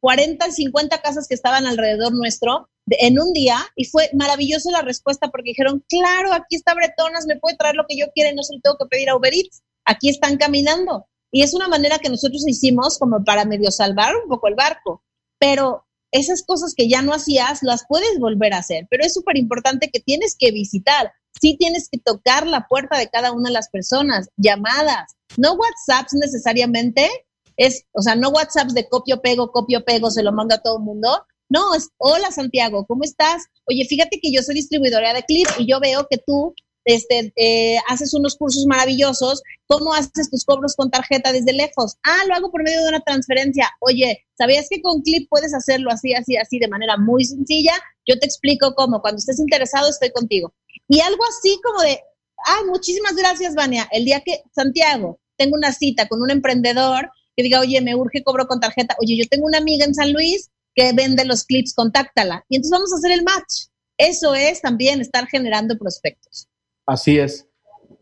[0.00, 5.30] 40, 50 casas que estaban alrededor nuestro en un día y fue maravilloso la respuesta
[5.30, 8.42] porque dijeron, claro, aquí está Bretonas, me puede traer lo que yo quiera y no
[8.42, 11.06] se lo tengo que pedir a Uber Eats, aquí están caminando.
[11.32, 15.02] Y es una manera que nosotros hicimos como para medio salvar un poco el barco,
[15.38, 19.36] pero esas cosas que ya no hacías las puedes volver a hacer, pero es súper
[19.36, 21.12] importante que tienes que visitar,
[21.44, 26.14] sí tienes que tocar la puerta de cada una de las personas, llamadas, no WhatsApps
[26.14, 27.10] necesariamente,
[27.58, 30.78] es, o sea, no WhatsApps de copio, pego, copio, pego, se lo manda a todo
[30.78, 31.26] el mundo.
[31.50, 33.44] No, es, hola Santiago, ¿cómo estás?
[33.66, 36.54] Oye, fíjate que yo soy distribuidora de clip y yo veo que tú
[36.86, 39.42] este, eh, haces unos cursos maravillosos.
[39.66, 41.96] ¿Cómo haces tus cobros con tarjeta desde lejos?
[42.04, 43.70] Ah, lo hago por medio de una transferencia.
[43.80, 47.74] Oye, ¿sabías que con Clip puedes hacerlo así, así, así, de manera muy sencilla?
[48.06, 50.52] yo te explico cómo, cuando estés interesado estoy contigo.
[50.88, 52.00] Y algo así como de,
[52.44, 53.88] ay, muchísimas gracias, Vania.
[53.90, 58.22] El día que, Santiago, tengo una cita con un emprendedor que diga, oye, me urge
[58.22, 61.74] cobro con tarjeta, oye, yo tengo una amiga en San Luis que vende los clips,
[61.74, 62.44] contáctala.
[62.48, 63.68] Y entonces vamos a hacer el match.
[63.96, 66.48] Eso es también estar generando prospectos.
[66.86, 67.46] Así es.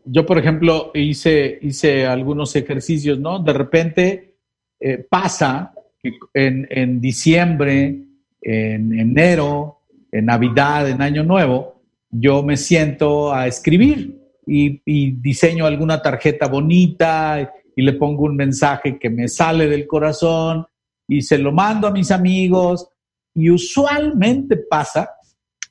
[0.05, 3.39] Yo, por ejemplo, hice, hice algunos ejercicios, ¿no?
[3.39, 4.37] De repente
[4.79, 8.05] eh, pasa que en, en diciembre,
[8.41, 11.72] en enero, en Navidad, en Año Nuevo,
[12.13, 18.99] yo me siento a escribir y, diseño alguna tarjeta bonita y le pongo un mensaje
[18.99, 20.65] que me sale del corazón
[21.07, 22.87] y se lo mando a mis amigos.
[23.33, 25.09] Y usualmente pasa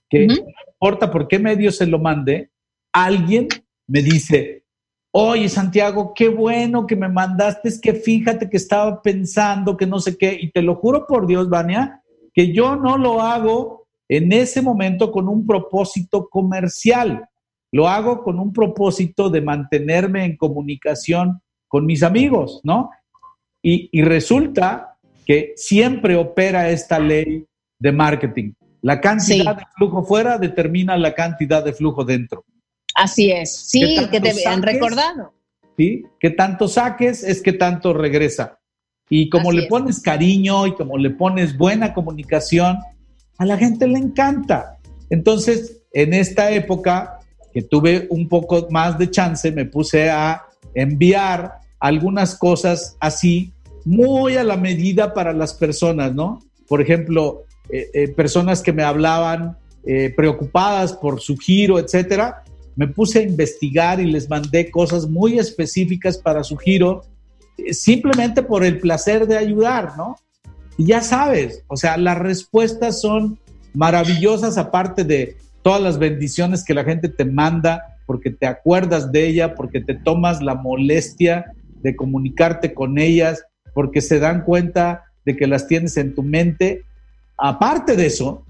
[0.09, 2.51] que, no importa por qué medio se lo mande,
[2.93, 3.47] alguien
[3.87, 4.65] me dice,
[5.13, 10.01] oye Santiago, qué bueno que me mandaste, es que fíjate que estaba pensando que no
[10.01, 12.03] sé qué, y te lo juro por Dios, Vania,
[12.35, 13.82] que yo no lo hago
[14.17, 17.31] en ese momento con un propósito comercial.
[17.73, 22.91] Lo hago con un propósito de mantenerme en comunicación con mis amigos, ¿no?
[23.63, 27.47] Y, resulta que siempre opera esta ley
[27.79, 28.53] de marketing.
[28.83, 32.45] La cantidad de flujo fuera determina la cantidad de flujo dentro.
[32.95, 35.33] Así es, sí, que te han recordado.
[35.79, 36.05] ¿sí?
[36.21, 38.59] Que tanto saques es que tanto regresa.
[39.09, 42.77] Y como le pones cariño y como le pones buena comunicación,
[43.39, 44.79] a la gente le encanta.
[45.11, 47.19] Entonces, en esta época,
[47.53, 50.43] que tuve un poco más de chance, me puse a
[50.75, 53.53] enviar algunas cosas así,
[53.85, 56.41] muy a la medida para las personas, ¿no?
[56.69, 62.45] Por ejemplo, eh, eh, personas que me hablaban eh, preocupadas por su giro, etcétera,
[62.77, 67.03] me puse a investigar y les mandé cosas muy específicas para su giro,
[67.71, 70.17] simplemente por el placer de ayudar, ¿no?
[70.77, 73.39] Y ya sabes, o sea, las respuestas son
[73.75, 79.27] maravillosas aparte de todas las bendiciones que la gente te manda porque te acuerdas de
[79.27, 85.37] ella, porque te tomas la molestia de comunicarte con ellas, porque se dan cuenta de
[85.37, 86.85] que las tienes en tu mente.
[87.39, 88.45] Aparte de eso,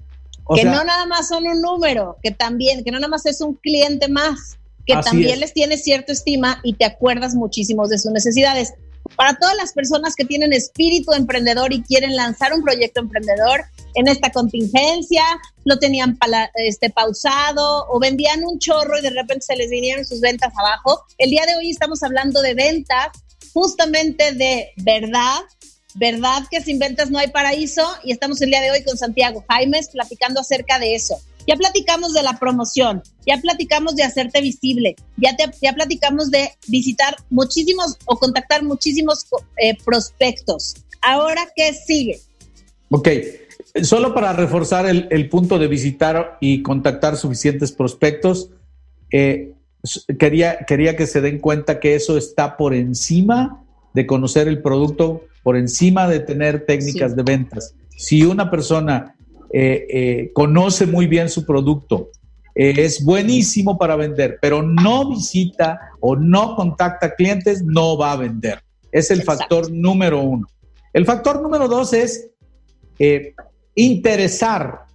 [0.55, 3.55] que no nada más son un número, que también, que no nada más es un
[3.55, 8.75] cliente más, que también les tienes cierta estima y te acuerdas muchísimo de sus necesidades.
[9.17, 14.09] Para todas las personas que tienen espíritu emprendedor y quieren lanzar un proyecto emprendedor en
[14.09, 15.23] esta contingencia,
[15.65, 16.19] lo tenían
[16.55, 21.05] este, pausado o vendían un chorro y de repente se les vinieron sus ventas abajo.
[21.19, 23.09] El día de hoy estamos hablando de ventas,
[23.53, 25.41] justamente de verdad,
[25.95, 29.45] verdad que sin ventas no hay paraíso y estamos el día de hoy con Santiago
[29.49, 31.21] Jaimes platicando acerca de eso.
[31.47, 36.51] Ya platicamos de la promoción, ya platicamos de hacerte visible, ya, te, ya platicamos de
[36.69, 39.27] visitar muchísimos o contactar muchísimos
[39.57, 40.77] eh, prospectos.
[41.01, 42.21] Ahora, ¿qué sigue?
[42.91, 43.09] Ok,
[43.83, 48.51] solo para reforzar el, punto de visitar y contactar suficientes prospectos,
[49.11, 49.53] eh,
[50.19, 55.25] quería, quería que se den cuenta que eso está por encima de conocer el producto,
[55.43, 57.75] por encima de tener técnicas de ventas.
[57.97, 59.17] Si una persona
[59.53, 62.11] eh, eh, conoce muy bien su producto,
[62.55, 68.17] eh, es buenísimo para vender, pero no visita o no contacta clientes, no va a
[68.17, 68.63] vender.
[68.91, 70.47] Es el factor número uno.
[70.93, 72.31] El factor número dos es
[73.75, 74.87] interesar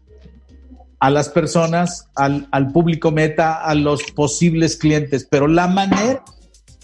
[1.00, 6.24] a las personas, al, al, público meta, a los posibles clientes, pero la manera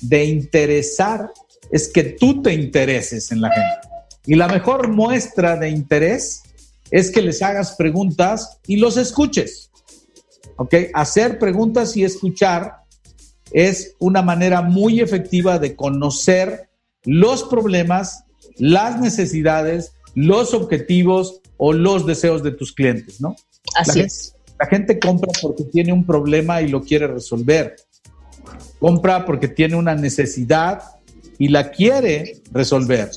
[0.01, 1.31] de interesar
[1.71, 3.87] es que tú te intereses en la gente.
[4.25, 6.43] Y la mejor muestra de interés
[6.93, 9.71] es que les hagas preguntas y los escuches.
[10.57, 10.75] ¿Ok?
[10.93, 12.83] Hacer preguntas y escuchar
[13.51, 16.69] es una manera muy efectiva de conocer
[17.03, 18.25] los problemas,
[18.57, 23.35] las necesidades, los objetivos o los deseos de tus clientes, ¿no?
[23.75, 24.35] Así es.
[24.59, 27.75] La gente compra porque tiene un problema y lo quiere resolver.
[28.79, 30.83] Compra porque tiene una necesidad
[31.39, 33.09] y la quiere resolver.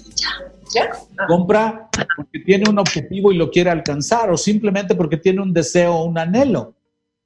[1.29, 5.95] Compra porque tiene un objetivo y lo quiere alcanzar o simplemente porque tiene un deseo
[5.95, 6.75] o un anhelo.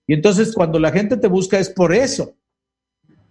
[0.07, 2.35] Y entonces cuando la gente te busca es por eso.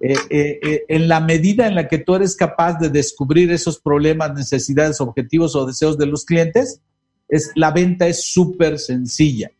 [0.01, 3.79] Eh, eh, eh, en la medida en la que tú eres capaz de descubrir esos
[3.79, 6.79] problemas, necesidades, objetivos o deseos de los clientes,
[7.27, 9.51] es, la venta es súper sencilla.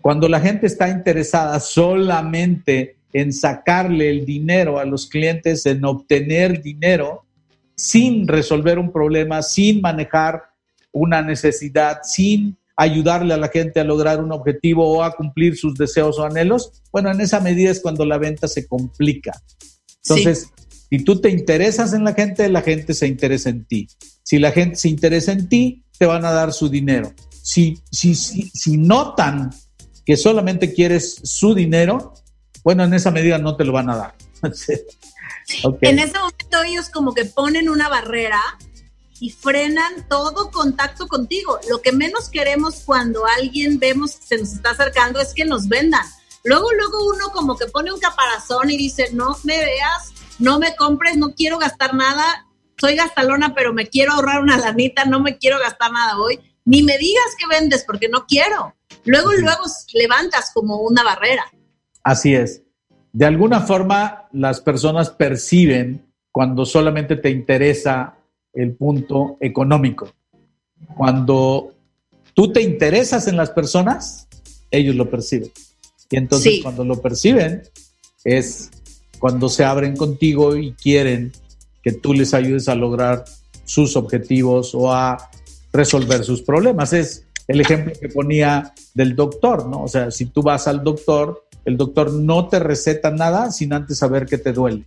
[0.00, 6.62] Cuando la gente está interesada solamente en sacarle el dinero a los clientes, en obtener
[6.62, 7.24] dinero,
[7.80, 10.42] sin resolver un problema, sin manejar
[10.92, 15.74] una necesidad, sin ayudarle a la gente a lograr un objetivo o a cumplir sus
[15.76, 19.32] deseos o anhelos, bueno, en esa medida es cuando la venta se complica.
[20.02, 20.50] Entonces,
[20.90, 23.88] si tú te interesas en la gente, la gente se interesa en ti.
[24.22, 27.12] Si la gente se interesa en ti, te van a dar su dinero.
[27.42, 29.50] Si, si, si, si notan
[30.04, 32.12] que solamente quieres su dinero,
[32.62, 34.14] bueno, en esa medida no te lo van a dar.
[35.80, 38.40] En ese momento ellos como que ponen una barrera
[39.20, 41.58] y frenan todo contacto contigo.
[41.68, 45.68] Lo que menos queremos cuando alguien vemos que se nos está acercando es que nos
[45.68, 46.04] vendan.
[46.42, 50.74] Luego, luego uno como que pone un caparazón y dice, no me veas, no me
[50.74, 52.46] compres, no quiero gastar nada,
[52.80, 56.40] soy gastalona, pero me quiero ahorrar una lanita, no me quiero gastar nada hoy.
[56.64, 58.74] Ni me digas que vendes porque no quiero.
[59.04, 61.44] Luego, luego levantas como una barrera.
[62.02, 62.62] Así es.
[63.12, 68.14] De alguna forma, las personas perciben cuando solamente te interesa
[68.52, 70.08] el punto económico.
[70.96, 71.72] Cuando
[72.34, 74.28] tú te interesas en las personas,
[74.70, 75.50] ellos lo perciben.
[76.10, 77.62] Y entonces cuando lo perciben
[78.24, 78.70] es
[79.18, 81.32] cuando se abren contigo y quieren
[81.82, 83.24] que tú les ayudes a lograr
[83.64, 85.30] sus objetivos o a
[85.72, 86.92] resolver sus problemas.
[86.92, 89.84] Es el ejemplo que ponía del doctor, ¿no?
[89.84, 93.98] O sea, si tú vas al doctor, el doctor no te receta nada sin antes
[93.98, 94.84] saber que te duele.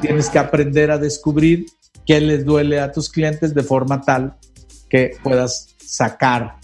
[0.00, 1.66] Tienes que aprender a descubrir
[2.06, 4.36] qué les duele a tus clientes de forma tal
[4.88, 6.56] que puedas sacar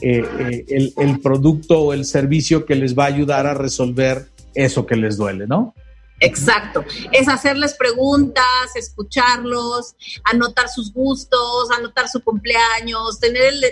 [0.00, 4.28] eh, eh, el, el, producto o el servicio que les va a ayudar a resolver
[4.54, 5.74] eso que les duele, ¿no?
[6.22, 8.44] Exacto, es hacerles preguntas,
[8.76, 13.64] escucharlos, anotar sus gustos, anotar su cumpleaños, tener el,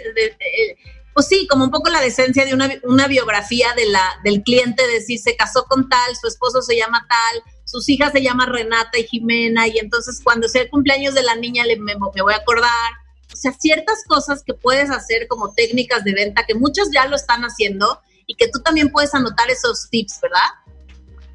[1.15, 5.19] pues sí, como un poco la decencia de una, biografía de la, del cliente, decir,
[5.19, 9.05] se casó con tal, su esposo se llama tal, sus hijas se llaman Renata y
[9.05, 12.93] Jimena, y entonces cuando sea el cumpleaños de la niña le, me, voy a acordar.
[13.33, 17.17] O sea, ciertas cosas que puedes hacer como técnicas de venta, que muchos ya lo
[17.17, 20.39] están haciendo y que tú también puedes anotar esos tips, ¿verdad?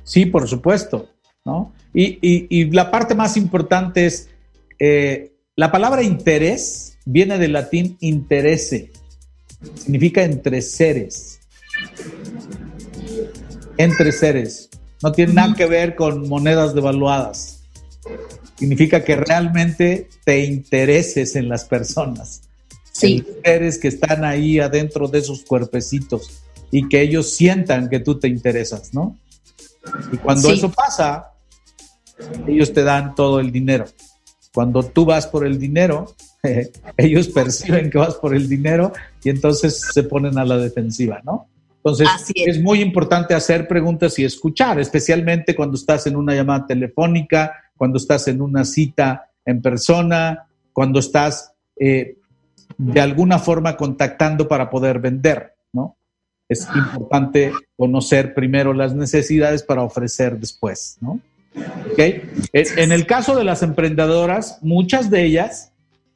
[0.04, 1.10] Sí, por supuesto,
[1.44, 1.74] ¿no?
[1.94, 4.30] Y, y, la parte más importante es,
[4.80, 8.92] eh, la palabra interés viene del latín interese,
[9.76, 11.40] significa entre seres.
[13.78, 14.70] Entre seres.
[15.02, 17.64] No tiene nada que ver con monedas devaluadas.
[18.58, 22.42] Significa que realmente te intereses en las personas.
[22.92, 23.26] Sí.
[23.44, 28.30] seres que están ahí adentro de esos cuerpecitos y que ellos sientan que tú te
[28.30, 29.18] interesas, ¿no?
[30.14, 31.34] Y cuando eso pasa,
[32.48, 33.86] ellos te dan todo el dinero.
[34.54, 36.16] Cuando tú vas por el dinero,
[36.98, 41.48] ellos perciben que vas por el dinero y entonces se ponen a la defensiva, ¿no?
[41.78, 42.60] Entonces, es.
[42.62, 48.28] muy importante hacer preguntas y escuchar, especialmente cuando estás en una llamada telefónica, cuando estás
[48.28, 52.18] en una cita en persona, cuando estás eh,
[52.78, 55.96] de alguna forma contactando para poder vender, ¿no?
[56.50, 61.20] Es importante conocer primero las necesidades para ofrecer después, ¿no?
[61.92, 62.24] ¿Okay?
[62.54, 65.72] En el caso de las emprendedoras, muchas de ellas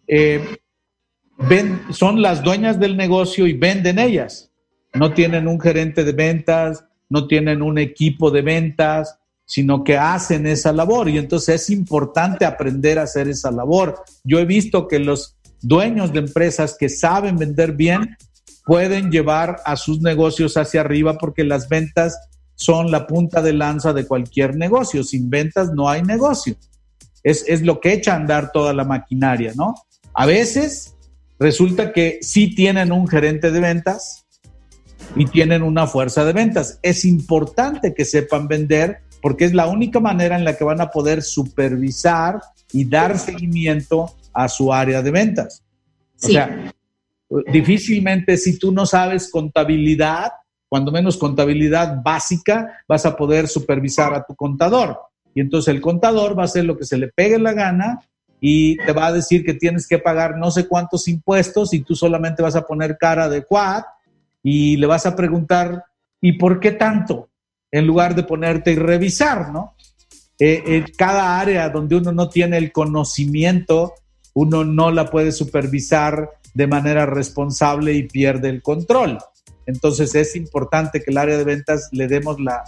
[0.09, 0.57] eh,
[1.91, 4.49] son las dueñas del negocio y venden ellas
[4.93, 10.45] no tienen un gerente de ventas, no tienen un equipo de ventas, sino que hacen
[10.45, 14.03] esa labor y entonces es importante aprender a hacer esa labor.
[14.23, 18.15] Yo he visto que los dueños de empresas que saben vender bien
[18.65, 22.15] pueden llevar a sus negocios hacia arriba porque las ventas
[22.55, 25.03] son la punta de lanza de cualquier negocio.
[25.03, 26.55] Sin ventas no hay negocio.
[27.23, 29.73] Es, es lo que echa a andar toda la maquinaria, ¿no?
[30.19, 30.95] A veces
[31.39, 34.25] resulta que sí tienen un gerente de ventas,
[35.15, 36.79] y tienen una fuerza de ventas.
[36.81, 40.91] Es importante que sepan vender porque es la única manera en la que van a
[40.91, 45.63] poder supervisar y dar seguimiento a su área de ventas.
[46.21, 46.73] O sea,
[47.51, 50.31] difícilmente si tú no sabes contabilidad,
[50.67, 54.99] cuando menos contabilidad básica, vas a poder supervisar a tu contador.
[55.33, 57.99] Y entonces el contador va a hacer lo que se le pegue la gana
[58.41, 61.95] y te va a decir que tienes que pagar no sé cuántos impuestos y tú
[61.95, 63.85] solamente vas a poner cara de cuat
[64.41, 65.83] y le vas a preguntar,
[66.21, 67.29] ¿y por qué tanto?
[67.71, 69.75] En lugar de ponerte y revisar, ¿no?
[70.39, 73.93] Eh, cada área donde uno no tiene el conocimiento,
[74.33, 79.19] uno no la puede supervisar de manera responsable y pierde el control.
[79.65, 82.63] Entonces es importante que el área de ventas le demos la,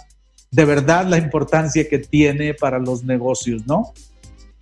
[0.50, 3.94] de verdad la importancia que tiene para los negocios, ¿no?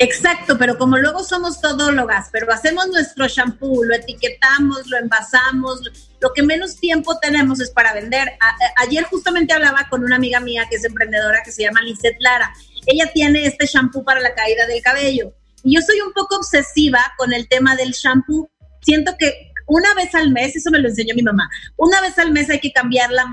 [0.02, 5.82] Exacto, pero como luego somos todólogas, pero hacemos nuestro shampoo, lo etiquetamos, lo envasamos,
[6.18, 8.32] lo que menos tiempo tenemos es para vender.
[8.78, 12.50] ayer justamente hablaba con una amiga mía que es emprendedora que se llama Lizeth Lara.
[12.86, 15.34] Ella tiene este shampoo para la caída del cabello.
[15.62, 18.50] Y yo soy un poco obsesiva con el tema del shampoo.
[18.80, 22.32] Siento que una vez al mes, eso me lo enseñó mi mamá, una vez al
[22.32, 23.24] mes hay que cambiar la,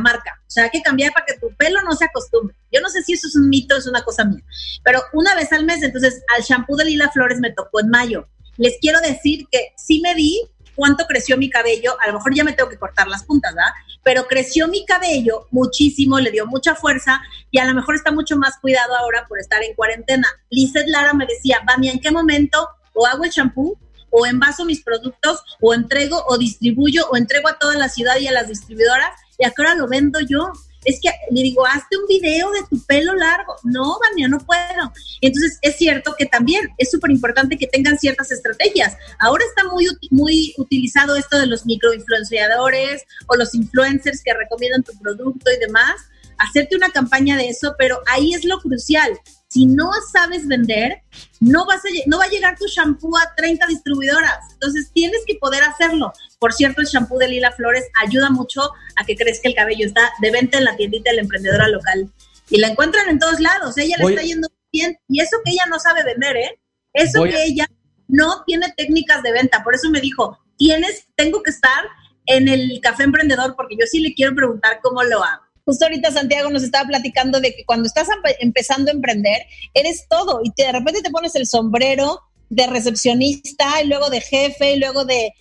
[0.00, 2.56] marca, o sea, hay que cambiar para que tu pelo no se acostumbre.
[2.72, 4.42] Yo no sé si eso es un mito, es una cosa mía,
[4.82, 8.26] pero una vez al mes, entonces al shampoo de Lila Flores me tocó en mayo.
[8.56, 10.42] Les quiero decir que sí me di
[10.74, 13.70] cuánto creció mi cabello, a lo mejor ya me tengo que cortar las puntas, ¿verdad?
[14.02, 17.20] Pero creció mi cabello muchísimo, le dio mucha fuerza
[17.52, 20.26] y a lo mejor está mucho más cuidado ahora por estar en cuarentena.
[20.50, 23.78] Lizeth Lara me decía, Vami, ¿en qué momento o hago el shampoo
[24.10, 28.28] o envaso mis productos o entrego o distribuyo o entrego a toda la ciudad y
[28.28, 30.52] a las distribuidoras y a qué lo vendo yo?
[30.86, 33.56] es que le digo, hazte un video de tu pelo largo.
[33.64, 34.92] No, Vania, no puedo.
[35.20, 38.96] Entonces, es cierto que también es súper importante que tengan ciertas estrategias.
[39.18, 44.96] Ahora está muy, muy utilizado esto de los microinfluenciadores o los influencers que recomiendan tu
[44.98, 46.02] producto y demás.
[46.38, 49.10] Hacerte una campaña de eso, pero ahí es lo crucial
[49.56, 51.00] si no sabes vender,
[51.40, 54.36] no, vas a, no va a llegar tu shampoo a 30 distribuidoras.
[54.52, 56.12] Entonces tienes que poder hacerlo.
[56.38, 58.60] Por cierto, el shampoo de Lila Flores ayuda mucho
[58.96, 59.86] a que crezca el cabello.
[59.86, 62.12] Está de venta en la tiendita de la emprendedora local.
[62.50, 63.78] Y la encuentran en todos lados.
[63.78, 64.98] Ella le está yendo bien.
[65.08, 66.60] Y eso que ella no sabe vender, ¿eh?
[66.92, 67.66] Eso que ella
[68.08, 69.64] no tiene técnicas de venta.
[69.64, 71.82] Por eso me dijo, tienes, tengo que estar
[72.26, 75.45] en el café emprendedor porque yo sí le quiero preguntar cómo lo hago.
[75.66, 78.06] Justo ahorita Santiago nos estaba platicando de que cuando estás
[78.38, 83.88] empezando a emprender, eres todo y de repente te pones el sombrero de recepcionista y
[83.88, 85.32] luego de jefe y luego de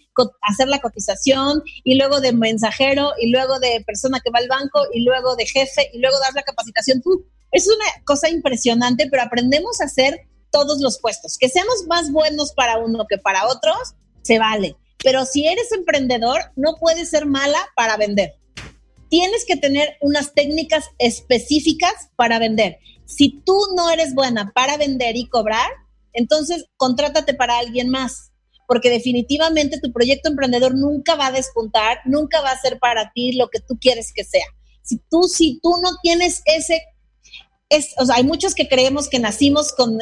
[0.42, 4.82] hacer la cotización y luego de mensajero y luego de persona que va al banco
[4.92, 7.04] y luego de jefe y luego das la capacitación.
[7.52, 11.38] Es una cosa impresionante, pero aprendemos a hacer todos los puestos.
[11.38, 14.76] Que seamos más buenos para uno que para otros, se vale.
[15.04, 18.34] Pero si eres emprendedor, no puedes ser mala para vender
[19.16, 22.80] tienes que tener unas técnicas específicas para vender.
[23.06, 25.72] Si tú no eres buena para vender y cobrar,
[26.12, 28.34] entonces contrátate para alguien más,
[28.68, 33.32] porque definitivamente tu proyecto emprendedor nunca va a despuntar, nunca va a ser para ti
[33.38, 34.48] lo que tú quieres que sea.
[34.82, 36.82] Si tú, si tú no tienes ese
[37.98, 40.00] o sea, hay muchos que creemos que nacimos con,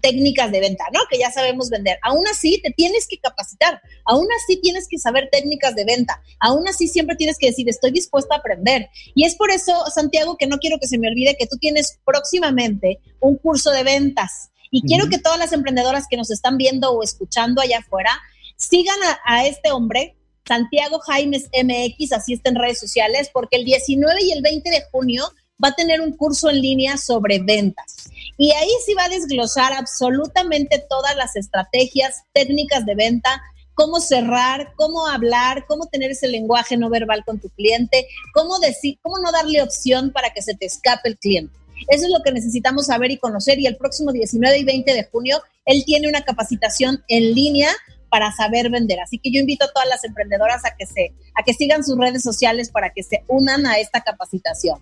[0.00, 1.00] técnicas de venta, ¿no?
[1.10, 1.98] Que ya sabemos vender.
[2.02, 6.66] Aún así, te tienes que capacitar, aún así tienes que saber técnicas de venta, aún
[6.68, 8.88] así siempre tienes que decir, estoy dispuesta a aprender.
[9.14, 11.98] Y es por eso, Santiago, que no quiero que se me olvide que tú tienes
[12.04, 14.50] próximamente un curso de ventas.
[14.70, 18.10] Y quiero que todas las emprendedoras que nos están viendo o escuchando allá afuera
[18.56, 23.64] sigan a, a este hombre, Santiago Jaimes MX, así está en redes sociales, porque el
[23.64, 25.24] 19 y el 20 de junio
[25.62, 28.08] va a tener un curso en línea sobre ventas.
[28.38, 33.42] Y ahí sí va a desglosar absolutamente todas las estrategias técnicas de venta,
[33.74, 38.98] cómo cerrar, cómo hablar, cómo tener ese lenguaje no verbal con tu cliente, cómo decir,
[39.02, 41.54] cómo no darle opción para que se te escape el cliente.
[41.88, 43.58] Eso es lo que necesitamos saber y conocer.
[43.58, 47.70] Y el próximo 19 y 20 de junio, él tiene una capacitación en línea
[48.08, 49.00] para saber vender.
[49.00, 51.98] Así que yo invito a todas las emprendedoras a que se, a que sigan sus
[51.98, 54.80] redes sociales para que se unan a esta capacitación.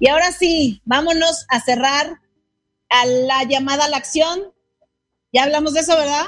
[0.00, 2.20] Y ahora sí, vámonos a cerrar
[2.88, 4.40] a la llamada a la acción.
[5.32, 6.24] Ya hablamos de eso, ¿verdad?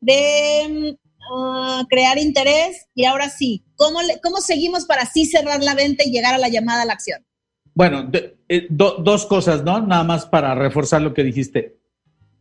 [0.00, 2.86] De mm, crear interés.
[2.94, 6.48] Y ahora sí, ¿cómo, ¿cómo seguimos para así cerrar la venta y llegar a la
[6.48, 7.26] llamada a la acción?
[7.74, 8.08] Bueno,
[8.48, 9.80] eh, dos cosas, ¿no?
[9.80, 11.76] Nada más para reforzar lo que dijiste.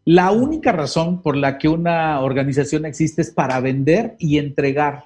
[0.06, 5.06] La única razón por la que una organización existe es para vender y entregar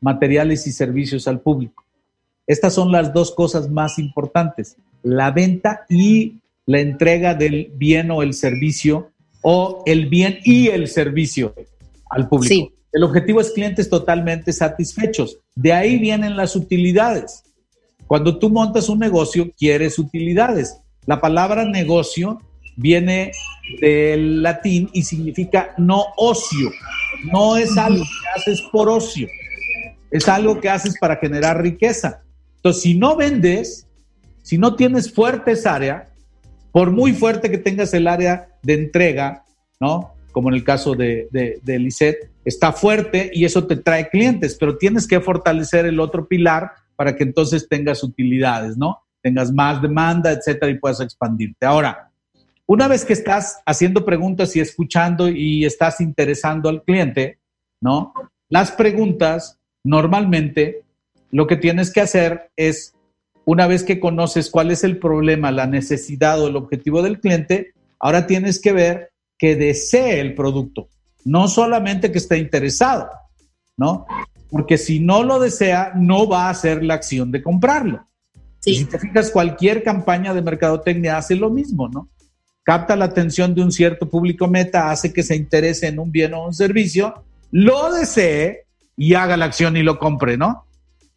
[0.00, 1.84] materiales y servicios al público.
[2.50, 8.24] Estas son las dos cosas más importantes, la venta y la entrega del bien o
[8.24, 11.54] el servicio o el bien y el servicio
[12.10, 12.72] al público.
[12.90, 15.38] El objetivo es clientes totalmente satisfechos.
[15.54, 17.44] De ahí vienen las utilidades.
[18.08, 20.80] Cuando tú montas un negocio, quieres utilidades.
[21.06, 22.40] La palabra negocio
[22.74, 23.30] viene
[23.80, 26.72] del latín y significa no ocio.
[27.32, 29.28] No es algo que haces por ocio.
[30.10, 32.24] Es algo que haces para generar riqueza.
[32.60, 33.88] Entonces, si no vendes,
[34.42, 36.10] si no tienes fuerte esa área,
[36.72, 39.44] por muy fuerte que tengas el área de entrega,
[39.80, 40.12] ¿no?
[40.32, 44.76] Como en el caso de, de, de está fuerte y eso te trae clientes, pero
[44.76, 48.98] tienes que fortalecer el otro pilar para que entonces tengas utilidades, ¿no?
[49.22, 51.64] Tengas más demanda, etcétera, y puedas expandirte.
[51.64, 52.10] Ahora,
[52.66, 57.38] una vez que estás haciendo preguntas y escuchando y estás interesando al cliente,
[57.80, 58.12] ¿no?
[58.48, 60.82] Las preguntas normalmente
[61.30, 62.94] lo que tienes que hacer es,
[63.44, 67.72] una vez que conoces cuál es el problema, la necesidad o el objetivo del cliente,
[67.98, 70.88] ahora tienes que ver que desee el producto,
[71.24, 73.08] no solamente que esté interesado,
[73.76, 74.06] ¿no?
[74.50, 78.06] Porque si no lo desea, no va a hacer la acción de comprarlo.
[78.58, 82.08] Si te fijas, cualquier campaña de mercadotecnia hace lo mismo, ¿no?
[82.62, 86.34] Capta la atención de un cierto público meta, hace que se interese en un bien
[86.34, 88.66] o un servicio, lo desee
[88.96, 90.66] y haga la acción y lo compre, ¿no?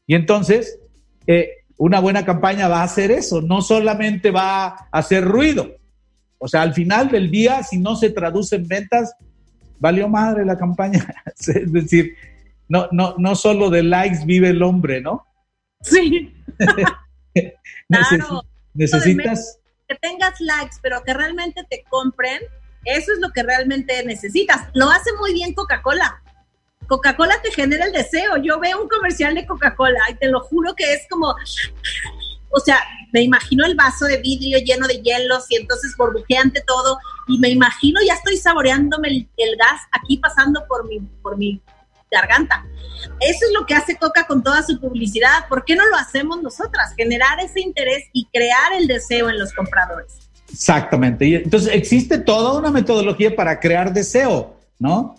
[0.08, 0.80] Y entonces,
[1.28, 5.76] eh, una buena campaña va a hacer eso, no solamente va a hacer ruido.
[6.38, 9.16] O sea, al final del día, si no se traduce en ventas,
[9.80, 11.06] valió madre la campaña.
[11.38, 12.16] es decir,
[12.68, 15.26] no, no, no solo de likes vive el hombre, ¿no?
[15.82, 16.34] Sí.
[17.88, 18.44] claro.
[18.74, 22.42] Necesitas que tengas likes, pero que realmente te compren,
[22.86, 24.68] eso es lo que realmente necesitas.
[24.74, 26.23] Lo hace muy bien Coca-Cola.
[26.88, 28.38] Coca-Cola te genera el deseo.
[28.38, 31.36] Yo veo un comercial de Coca-Cola y te lo juro que es como,
[32.50, 32.80] o sea,
[33.12, 37.50] me imagino el vaso de vidrio lleno de hielos y entonces burbujeante todo y me
[37.50, 41.62] imagino ya estoy saboreándome el, gas aquí pasando por mi, por mi
[42.12, 42.66] garganta.
[43.20, 45.48] Eso es lo que hace Coca con toda su publicidad.
[45.50, 46.94] ¿Por qué no lo hacemos nosotras?
[46.96, 50.20] Generar ese interés y crear el deseo en los compradores.
[50.52, 51.26] Exactamente.
[51.36, 55.16] Entonces existe toda una metodología para crear deseo, ¿no?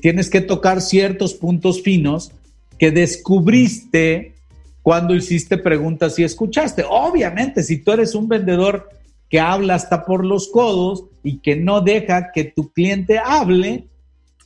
[0.00, 2.32] Tienes que tocar ciertos puntos finos
[2.78, 4.34] que descubriste
[4.82, 6.84] cuando hiciste preguntas y escuchaste.
[6.88, 8.88] Obviamente, si tú eres un vendedor
[9.28, 13.86] que habla hasta por los codos y que no deja que tu cliente hable,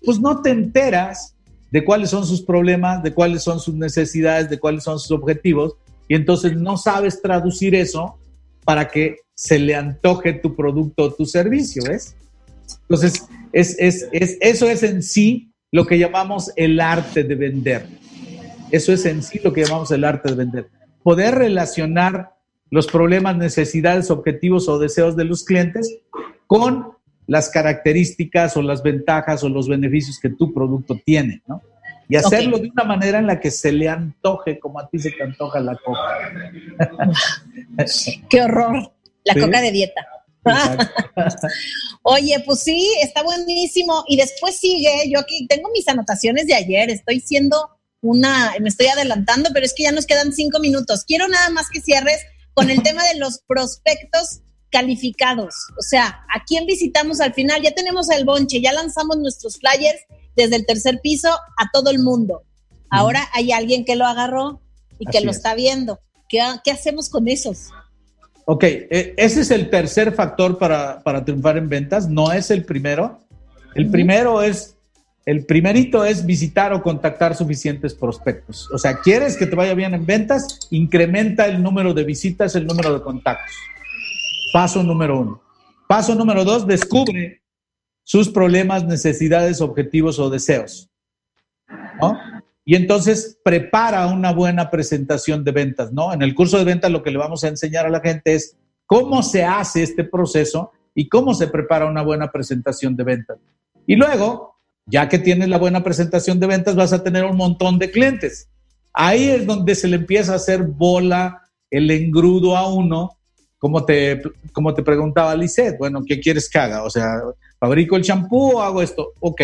[0.05, 1.35] pues no te enteras
[1.70, 5.74] de cuáles son sus problemas, de cuáles son sus necesidades, de cuáles son sus objetivos,
[6.09, 8.18] y entonces no sabes traducir eso
[8.64, 12.14] para que se le antoje tu producto o tu servicio, ¿ves?
[12.83, 17.86] Entonces, es, eso es en sí lo que llamamos el arte de vender.
[18.70, 20.68] Eso es en sí lo que llamamos el arte de vender.
[21.03, 22.30] Poder relacionar
[22.70, 25.98] los problemas, necesidades, objetivos o deseos de los clientes
[26.46, 26.92] con
[27.26, 31.62] las características o las ventajas o los beneficios que tu producto tiene, ¿no?
[32.09, 35.11] Y hacerlo de una manera en la que se le antoje como a ti se
[35.12, 36.32] te antoja la coca.
[38.28, 38.92] Qué horror,
[39.24, 40.07] la coca de dieta.
[42.03, 44.05] Oye, pues sí, está buenísimo.
[44.09, 48.88] Y después sigue, yo aquí tengo mis anotaciones de ayer, estoy siendo una, me estoy
[48.88, 51.05] adelantando, pero es que ya nos quedan cinco minutos.
[51.07, 52.20] Quiero nada más que cierres
[52.55, 54.40] con el tema de los prospectos
[54.70, 55.55] calificados.
[55.78, 57.62] O sea, ¿a quién visitamos al final?
[57.62, 60.00] Ya tenemos el bonche, ya lanzamos nuestros flyers
[60.34, 62.42] desde el tercer piso a todo el mundo.
[62.90, 64.61] Ahora hay alguien que lo agarró
[64.98, 66.00] y que lo está viendo.
[66.28, 66.40] ¿Qué,
[66.70, 67.68] hacemos con esos?
[68.45, 73.20] Ok, e, ese es el tercer factor para, triunfar en ventas, no es el primero.
[73.74, 74.76] El primero es,
[75.24, 78.68] el primerito es visitar o contactar suficientes prospectos.
[78.72, 82.66] O sea, quieres que te vaya bien en ventas, incrementa el número de visitas, el
[82.66, 83.55] número de contactos.
[84.53, 85.43] Paso número uno.
[85.86, 87.43] Paso número dos, descubre
[88.03, 90.90] sus problemas, necesidades, objetivos o deseos.
[92.64, 96.12] Y entonces prepara una buena presentación de ventas, ¿no?
[96.12, 98.56] En el curso de ventas lo que le vamos a enseñar a la gente es
[98.86, 103.38] cómo se hace este proceso y cómo se prepara una buena presentación de ventas.
[103.86, 104.56] Y luego,
[104.86, 108.48] ya que tienes la buena presentación de ventas, vas a tener un montón de clientes.
[108.92, 113.16] Ahí es donde se le empieza a hacer bola el engrudo a uno
[113.62, 114.20] como te,
[114.52, 116.82] como te preguntaba Lisette, bueno, ¿qué quieres que haga?
[116.82, 117.20] O sea,
[117.60, 119.12] ¿fabrico el champú o hago esto?
[119.20, 119.40] Ok,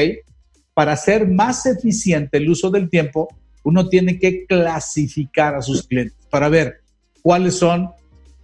[0.78, 3.26] para ser más eficiente el uso del tiempo,
[3.64, 6.82] uno tiene que clasificar a sus clientes para ver
[7.20, 7.90] cuáles son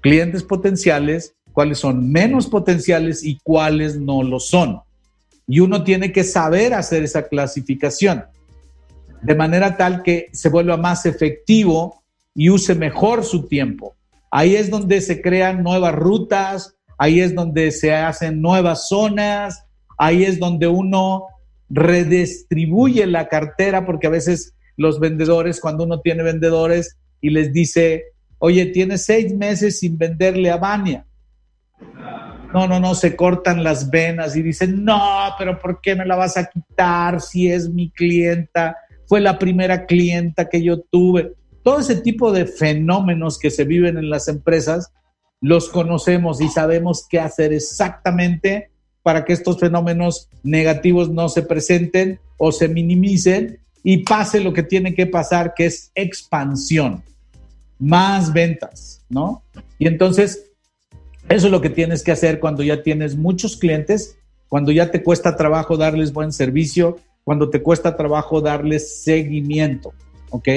[0.01, 4.81] clientes potenciales, cuáles son menos potenciales y cuáles no lo son.
[5.47, 8.25] Y uno tiene que saber hacer esa clasificación
[9.23, 12.03] de manera tal que se vuelva más efectivo
[12.35, 13.95] y use mejor su tiempo.
[14.33, 19.67] Ahí es donde se crean nuevas rutas, ahí es donde se hacen nuevas zonas,
[19.97, 21.29] ahí es donde uno
[21.71, 28.05] redistribuye la cartera, porque a veces los vendedores, cuando uno tiene vendedores y les dice,
[28.39, 31.07] oye, tienes seis meses sin venderle a Bania.
[32.53, 35.01] No, no, no, se cortan las venas y dicen, no,
[35.39, 38.77] pero ¿por qué me la vas a quitar si es mi clienta?
[39.07, 41.33] Fue la primera clienta que yo tuve.
[41.65, 44.93] Todo ese tipo de fenómenos que se viven en las empresas,
[45.41, 48.71] los conocemos y sabemos qué hacer exactamente
[49.05, 54.65] para que estos fenómenos negativos no se presenten o se minimicen y pase lo que
[54.65, 57.05] tiene que pasar, que es expansión,
[57.79, 59.45] más ventas, ¿no?
[59.79, 60.47] Y entonces,
[61.29, 64.17] eso es lo que tienes que hacer cuando ya tienes muchos clientes,
[64.49, 69.93] cuando ya te cuesta trabajo darles buen servicio, cuando te cuesta trabajo darles seguimiento,
[70.31, 70.49] ¿ok?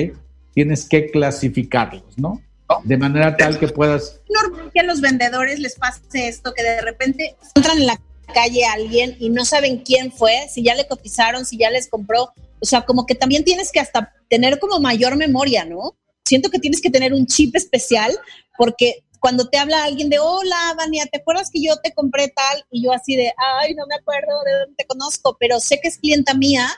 [0.58, 2.42] tienes que clasificarlos, ¿no?
[2.84, 4.20] De manera tal que puedas...
[4.28, 8.02] normal que a los vendedores les pase esto, que de repente entran en la
[8.34, 11.90] calle a alguien y no saben quién fue, si ya le cotizaron, si ya les
[11.90, 12.34] compró.
[12.60, 15.98] O sea, como que también tienes que hasta tener como mayor memoria, ¿no?
[16.26, 18.18] Siento que tienes que tener un chip especial
[18.58, 22.64] porque cuando te habla alguien de, hola, Vania, ¿te acuerdas que yo te compré tal?
[22.70, 25.88] Y yo así de, ay, no me acuerdo de dónde te conozco, pero sé que
[25.88, 26.70] es clienta mía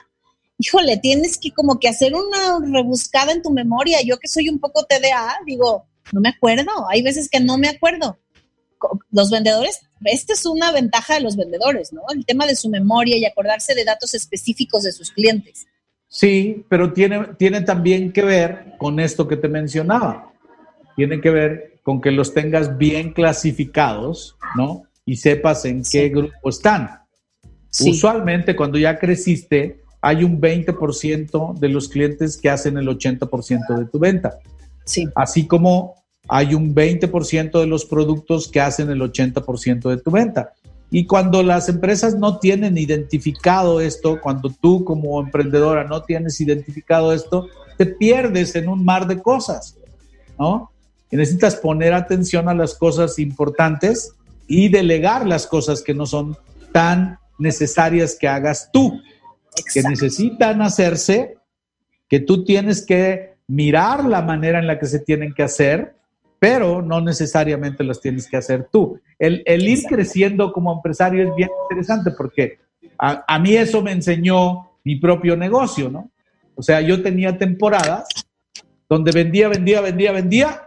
[0.60, 3.98] híjole, tienes que como que hacer una rebuscada en tu memoria.
[4.04, 6.70] Yo que soy un poco TDA, digo, no me acuerdo.
[6.88, 8.18] Hay veces que no me acuerdo.
[9.10, 12.02] Los vendedores, esta es una ventaja de los vendedores, ¿no?
[12.14, 15.66] El tema de su memoria y acordarse de datos específicos de sus clientes.
[16.08, 20.32] Sí, pero tiene, tiene también que ver con esto que te mencionaba.
[20.96, 24.82] Tiene que ver con que los tengas bien clasificados, ¿no?
[25.06, 27.00] Y sepas en qué grupo están.
[27.80, 33.84] Usualmente cuando ya creciste, hay un 20% de los clientes que hacen el 80% de
[33.86, 34.38] tu venta.
[34.84, 35.08] Sí.
[35.14, 35.99] Así como
[36.32, 40.52] hay un 20% de los productos que hacen el 80% de tu venta.
[40.88, 47.12] Y cuando las empresas no tienen identificado esto, cuando tú como emprendedora no tienes identificado
[47.12, 49.76] esto, te pierdes en un mar de cosas,
[50.38, 50.70] ¿no?
[51.10, 54.12] Y necesitas poner atención a las cosas importantes
[54.46, 56.36] y delegar las cosas que no son
[56.72, 59.00] tan necesarias que hagas tú,
[59.74, 61.38] que necesitan hacerse,
[62.08, 65.98] que tú tienes que mirar la manera en la que se tienen que hacer
[66.40, 68.98] pero no necesariamente las tienes que hacer tú.
[69.18, 72.58] El, ir creciendo como empresario es bien interesante porque
[72.98, 76.10] a, mí eso me enseñó mi propio negocio, ¿no?
[76.54, 78.06] O sea, yo tenía temporadas
[78.88, 80.62] donde vendía, vendía, vendía, vendía,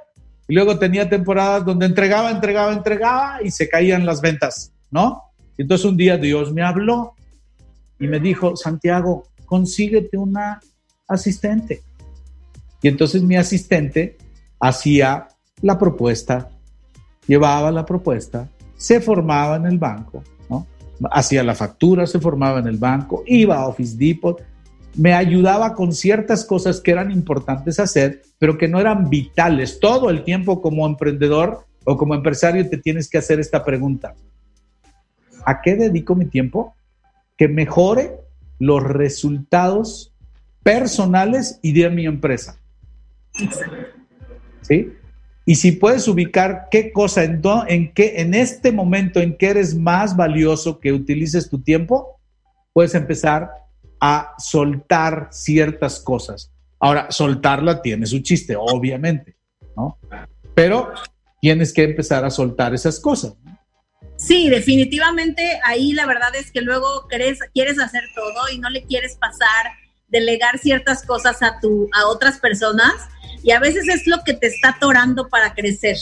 [0.48, 5.24] y luego tenía temporadas donde entregaba, entregaba, entregaba y se caían las ventas, ¿no?
[5.58, 7.16] entonces un día Dios me habló
[8.00, 10.60] y me dijo, Santiago, consíguete una
[11.08, 11.82] asistente.
[12.82, 14.18] Y entonces mi asistente
[14.60, 15.28] hacía
[15.64, 16.50] la propuesta,
[17.26, 20.68] llevaba la propuesta, se formaba en el banco, ¿no?
[21.10, 24.44] hacía la factura, se formaba en el banco, iba a Office Depot,
[24.96, 29.80] me ayudaba con ciertas cosas que eran importantes hacer, pero que no eran vitales.
[29.80, 34.14] Todo el tiempo como emprendedor o como empresario te tienes que hacer esta pregunta.
[35.46, 36.76] ¿A qué dedico mi tiempo?
[37.38, 38.18] Que mejore
[38.60, 40.14] los resultados
[40.62, 42.60] personales y de mi empresa.
[44.62, 44.92] ¿Sí?
[45.46, 49.76] Y si puedes ubicar qué cosa, en, en, qué, en este momento en que eres
[49.76, 52.20] más valioso que utilices tu tiempo,
[52.72, 53.50] puedes empezar
[54.00, 56.52] a soltar ciertas cosas.
[56.80, 59.36] Ahora, soltarla tiene su chiste, obviamente,
[59.76, 59.98] ¿no?
[60.56, 60.92] Pero
[61.42, 63.34] tienes que empezar a soltar esas cosas.
[64.18, 69.18] Sí, definitivamente ahí la verdad es que luego quieres hacer todo y no le quieres
[69.18, 69.72] pasar,
[70.08, 72.94] delegar ciertas cosas a, tu, a otras personas
[73.44, 75.98] y a veces es lo que te está atorando para crecer.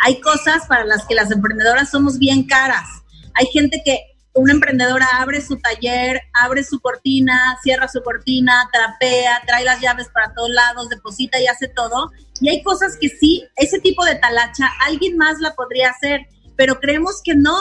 [0.00, 2.88] Hay cosas para las que las emprendedoras somos bien caras.
[3.34, 4.00] Hay gente que
[4.34, 10.08] una emprendedora abre su taller, abre su cortina, cierra su cortina, trapea, trae las llaves
[10.12, 12.10] para todos lados, deposita y hace todo.
[12.40, 16.26] Y hay cosas que sí, ese tipo de talacha, alguien más la podría hacer,
[16.56, 17.56] pero creemos que no.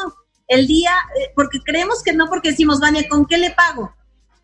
[0.48, 3.94] El día, eh, porque creemos que no, porque decimos, Vania, ¿con qué le pago?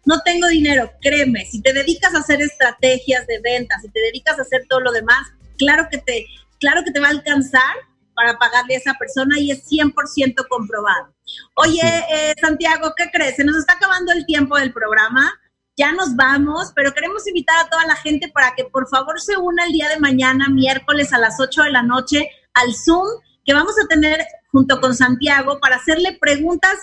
[0.08, 4.40] No tengo dinero, créeme, si te dedicas a hacer estrategias de ventas, si te dedicas
[4.40, 5.28] a hacer todo lo demás,
[5.58, 6.26] claro que te,
[6.60, 7.76] claro que te va a alcanzar
[8.16, 11.14] para pagarle a esa persona y es 100% comprobado.
[11.56, 13.36] Oye, eh, Santiago, ¿qué crees?
[13.36, 15.32] Se nos está acabando el tiempo del programa,
[15.76, 19.38] ya nos vamos, pero queremos invitar a toda la gente para que por favor se
[19.38, 23.06] una el día de mañana, miércoles a las 8 de la noche, al Zoom
[23.46, 26.78] que vamos a tener junto con Santiago para hacerle preguntas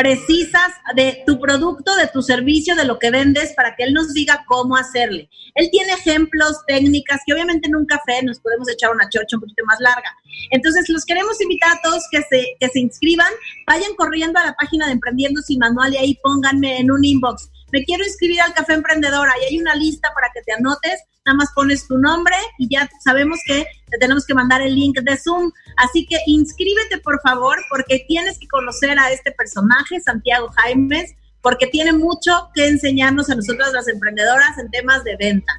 [0.00, 4.14] precisas de tu producto, de tu servicio, de lo que vendes, para que él nos
[4.14, 5.28] diga cómo hacerle.
[5.54, 9.40] Él tiene ejemplos, técnicas, que obviamente en un café nos podemos echar una chocha un
[9.40, 10.10] poquito más larga.
[10.52, 13.30] Entonces, los queremos invitar a todos que se, que se inscriban,
[13.66, 17.50] vayan corriendo a la página de Emprendiendo Sin Manual y ahí pónganme en un inbox.
[17.72, 21.36] Me quiero inscribir al Café Emprendedora y hay una lista para que te anotes nada
[21.36, 25.16] más pones tu nombre y ya sabemos que te tenemos que mandar el link de
[25.16, 25.52] Zoom.
[25.76, 31.66] Así que inscríbete por favor porque tienes que conocer a este personaje, Santiago Jaimes, porque
[31.66, 35.56] tiene mucho que enseñarnos a nosotros las emprendedoras en temas de ventas.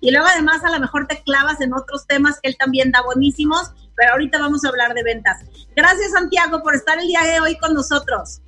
[0.00, 3.02] Y luego además a lo mejor te clavas en otros temas que él también da
[3.02, 5.38] buenísimos, pero ahorita vamos a hablar de ventas.
[5.76, 8.40] Gracias Santiago por estar el día de hoy con nosotros.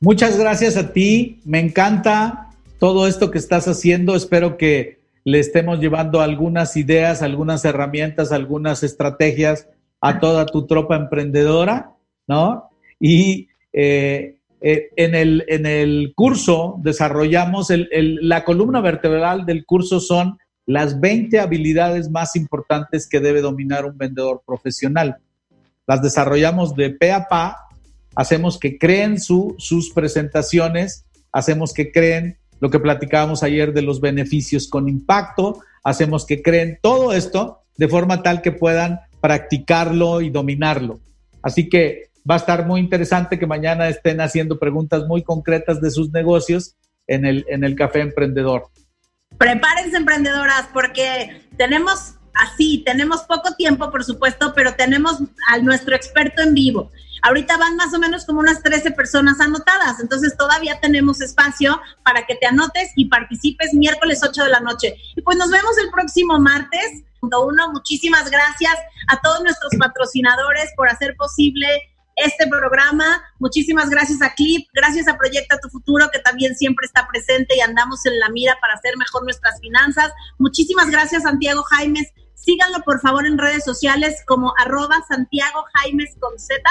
[0.00, 5.80] Muchas gracias a ti, me encanta todo esto que estás haciendo, espero que le estemos
[5.80, 9.68] llevando algunas ideas, algunas herramientas, algunas estrategias
[10.02, 11.94] a toda tu tropa emprendedora,
[12.26, 12.68] ¿no?
[13.00, 20.36] Y eh, eh, en, el, en, el, curso desarrollamos, la columna vertebral del curso son
[20.66, 25.16] las 20 habilidades más importantes que debe dominar un vendedor profesional.
[25.86, 27.65] Las desarrollamos de pe a pa,
[28.16, 34.66] hacemos que creen sus presentaciones, hacemos que creen lo que platicábamos ayer de los beneficios
[34.68, 40.98] con impacto, hacemos que creen todo esto de forma tal que puedan practicarlo y dominarlo.
[41.42, 45.90] Así que va a estar muy interesante que mañana estén haciendo preguntas muy concretas de
[45.90, 46.74] sus negocios
[47.06, 48.64] en el, en el Café Emprendedor.
[49.38, 56.42] Prepárense, emprendedoras, porque tenemos así, tenemos poco tiempo, por supuesto, pero tenemos a nuestro experto
[56.42, 56.90] en vivo.
[57.26, 62.24] Ahorita van más o menos como unas 13 personas anotadas, entonces todavía tenemos espacio para
[62.24, 64.94] que te anotes y participes miércoles 8 de la noche.
[65.16, 67.02] Y pues nos vemos el próximo martes.
[67.20, 68.74] Uno, muchísimas gracias
[69.08, 71.66] a todos nuestros patrocinadores por hacer posible
[72.14, 73.20] este programa.
[73.40, 77.60] Muchísimas gracias a Clip, gracias a Proyecta Tu Futuro, que también siempre está presente y
[77.60, 80.12] andamos en la mira para hacer mejor nuestras finanzas.
[80.38, 82.06] Muchísimas gracias, Santiago Jaimes.
[82.34, 86.62] Síganlo, por favor, en redes sociales como arroba Santiago Jaimes con Z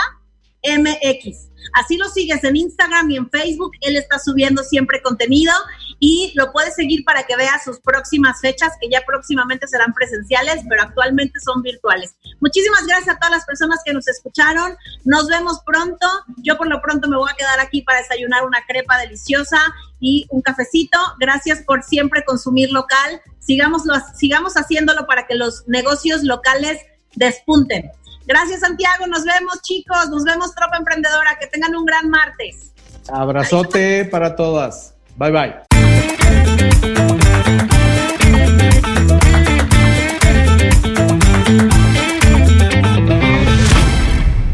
[0.67, 1.49] MX.
[1.73, 3.71] Así lo sigues en Instagram y en Facebook.
[3.81, 5.53] Él está subiendo siempre contenido
[5.99, 10.63] y lo puedes seguir para que veas sus próximas fechas, que ya próximamente serán presenciales,
[10.69, 12.15] pero actualmente son virtuales.
[12.39, 14.75] Muchísimas gracias a todas las personas que nos escucharon.
[15.03, 16.07] Nos vemos pronto.
[16.37, 19.59] Yo por lo pronto me voy a quedar aquí para desayunar una crepa deliciosa
[19.99, 20.99] y un cafecito.
[21.19, 23.21] Gracias por siempre consumir local.
[23.39, 26.79] Sigámoslo, sigamos haciéndolo para que los negocios locales
[27.15, 27.91] despunten.
[28.25, 29.07] Gracias, Santiago.
[29.07, 30.09] Nos vemos, chicos.
[30.09, 31.37] Nos vemos, Tropa Emprendedora.
[31.39, 32.71] Que tengan un gran martes.
[33.07, 34.93] Abrazote para todas.
[35.17, 35.55] Bye, bye.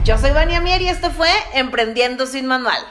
[0.04, 2.82] Yo soy Vania Mier y esto fue Emprendiendo sin Manual.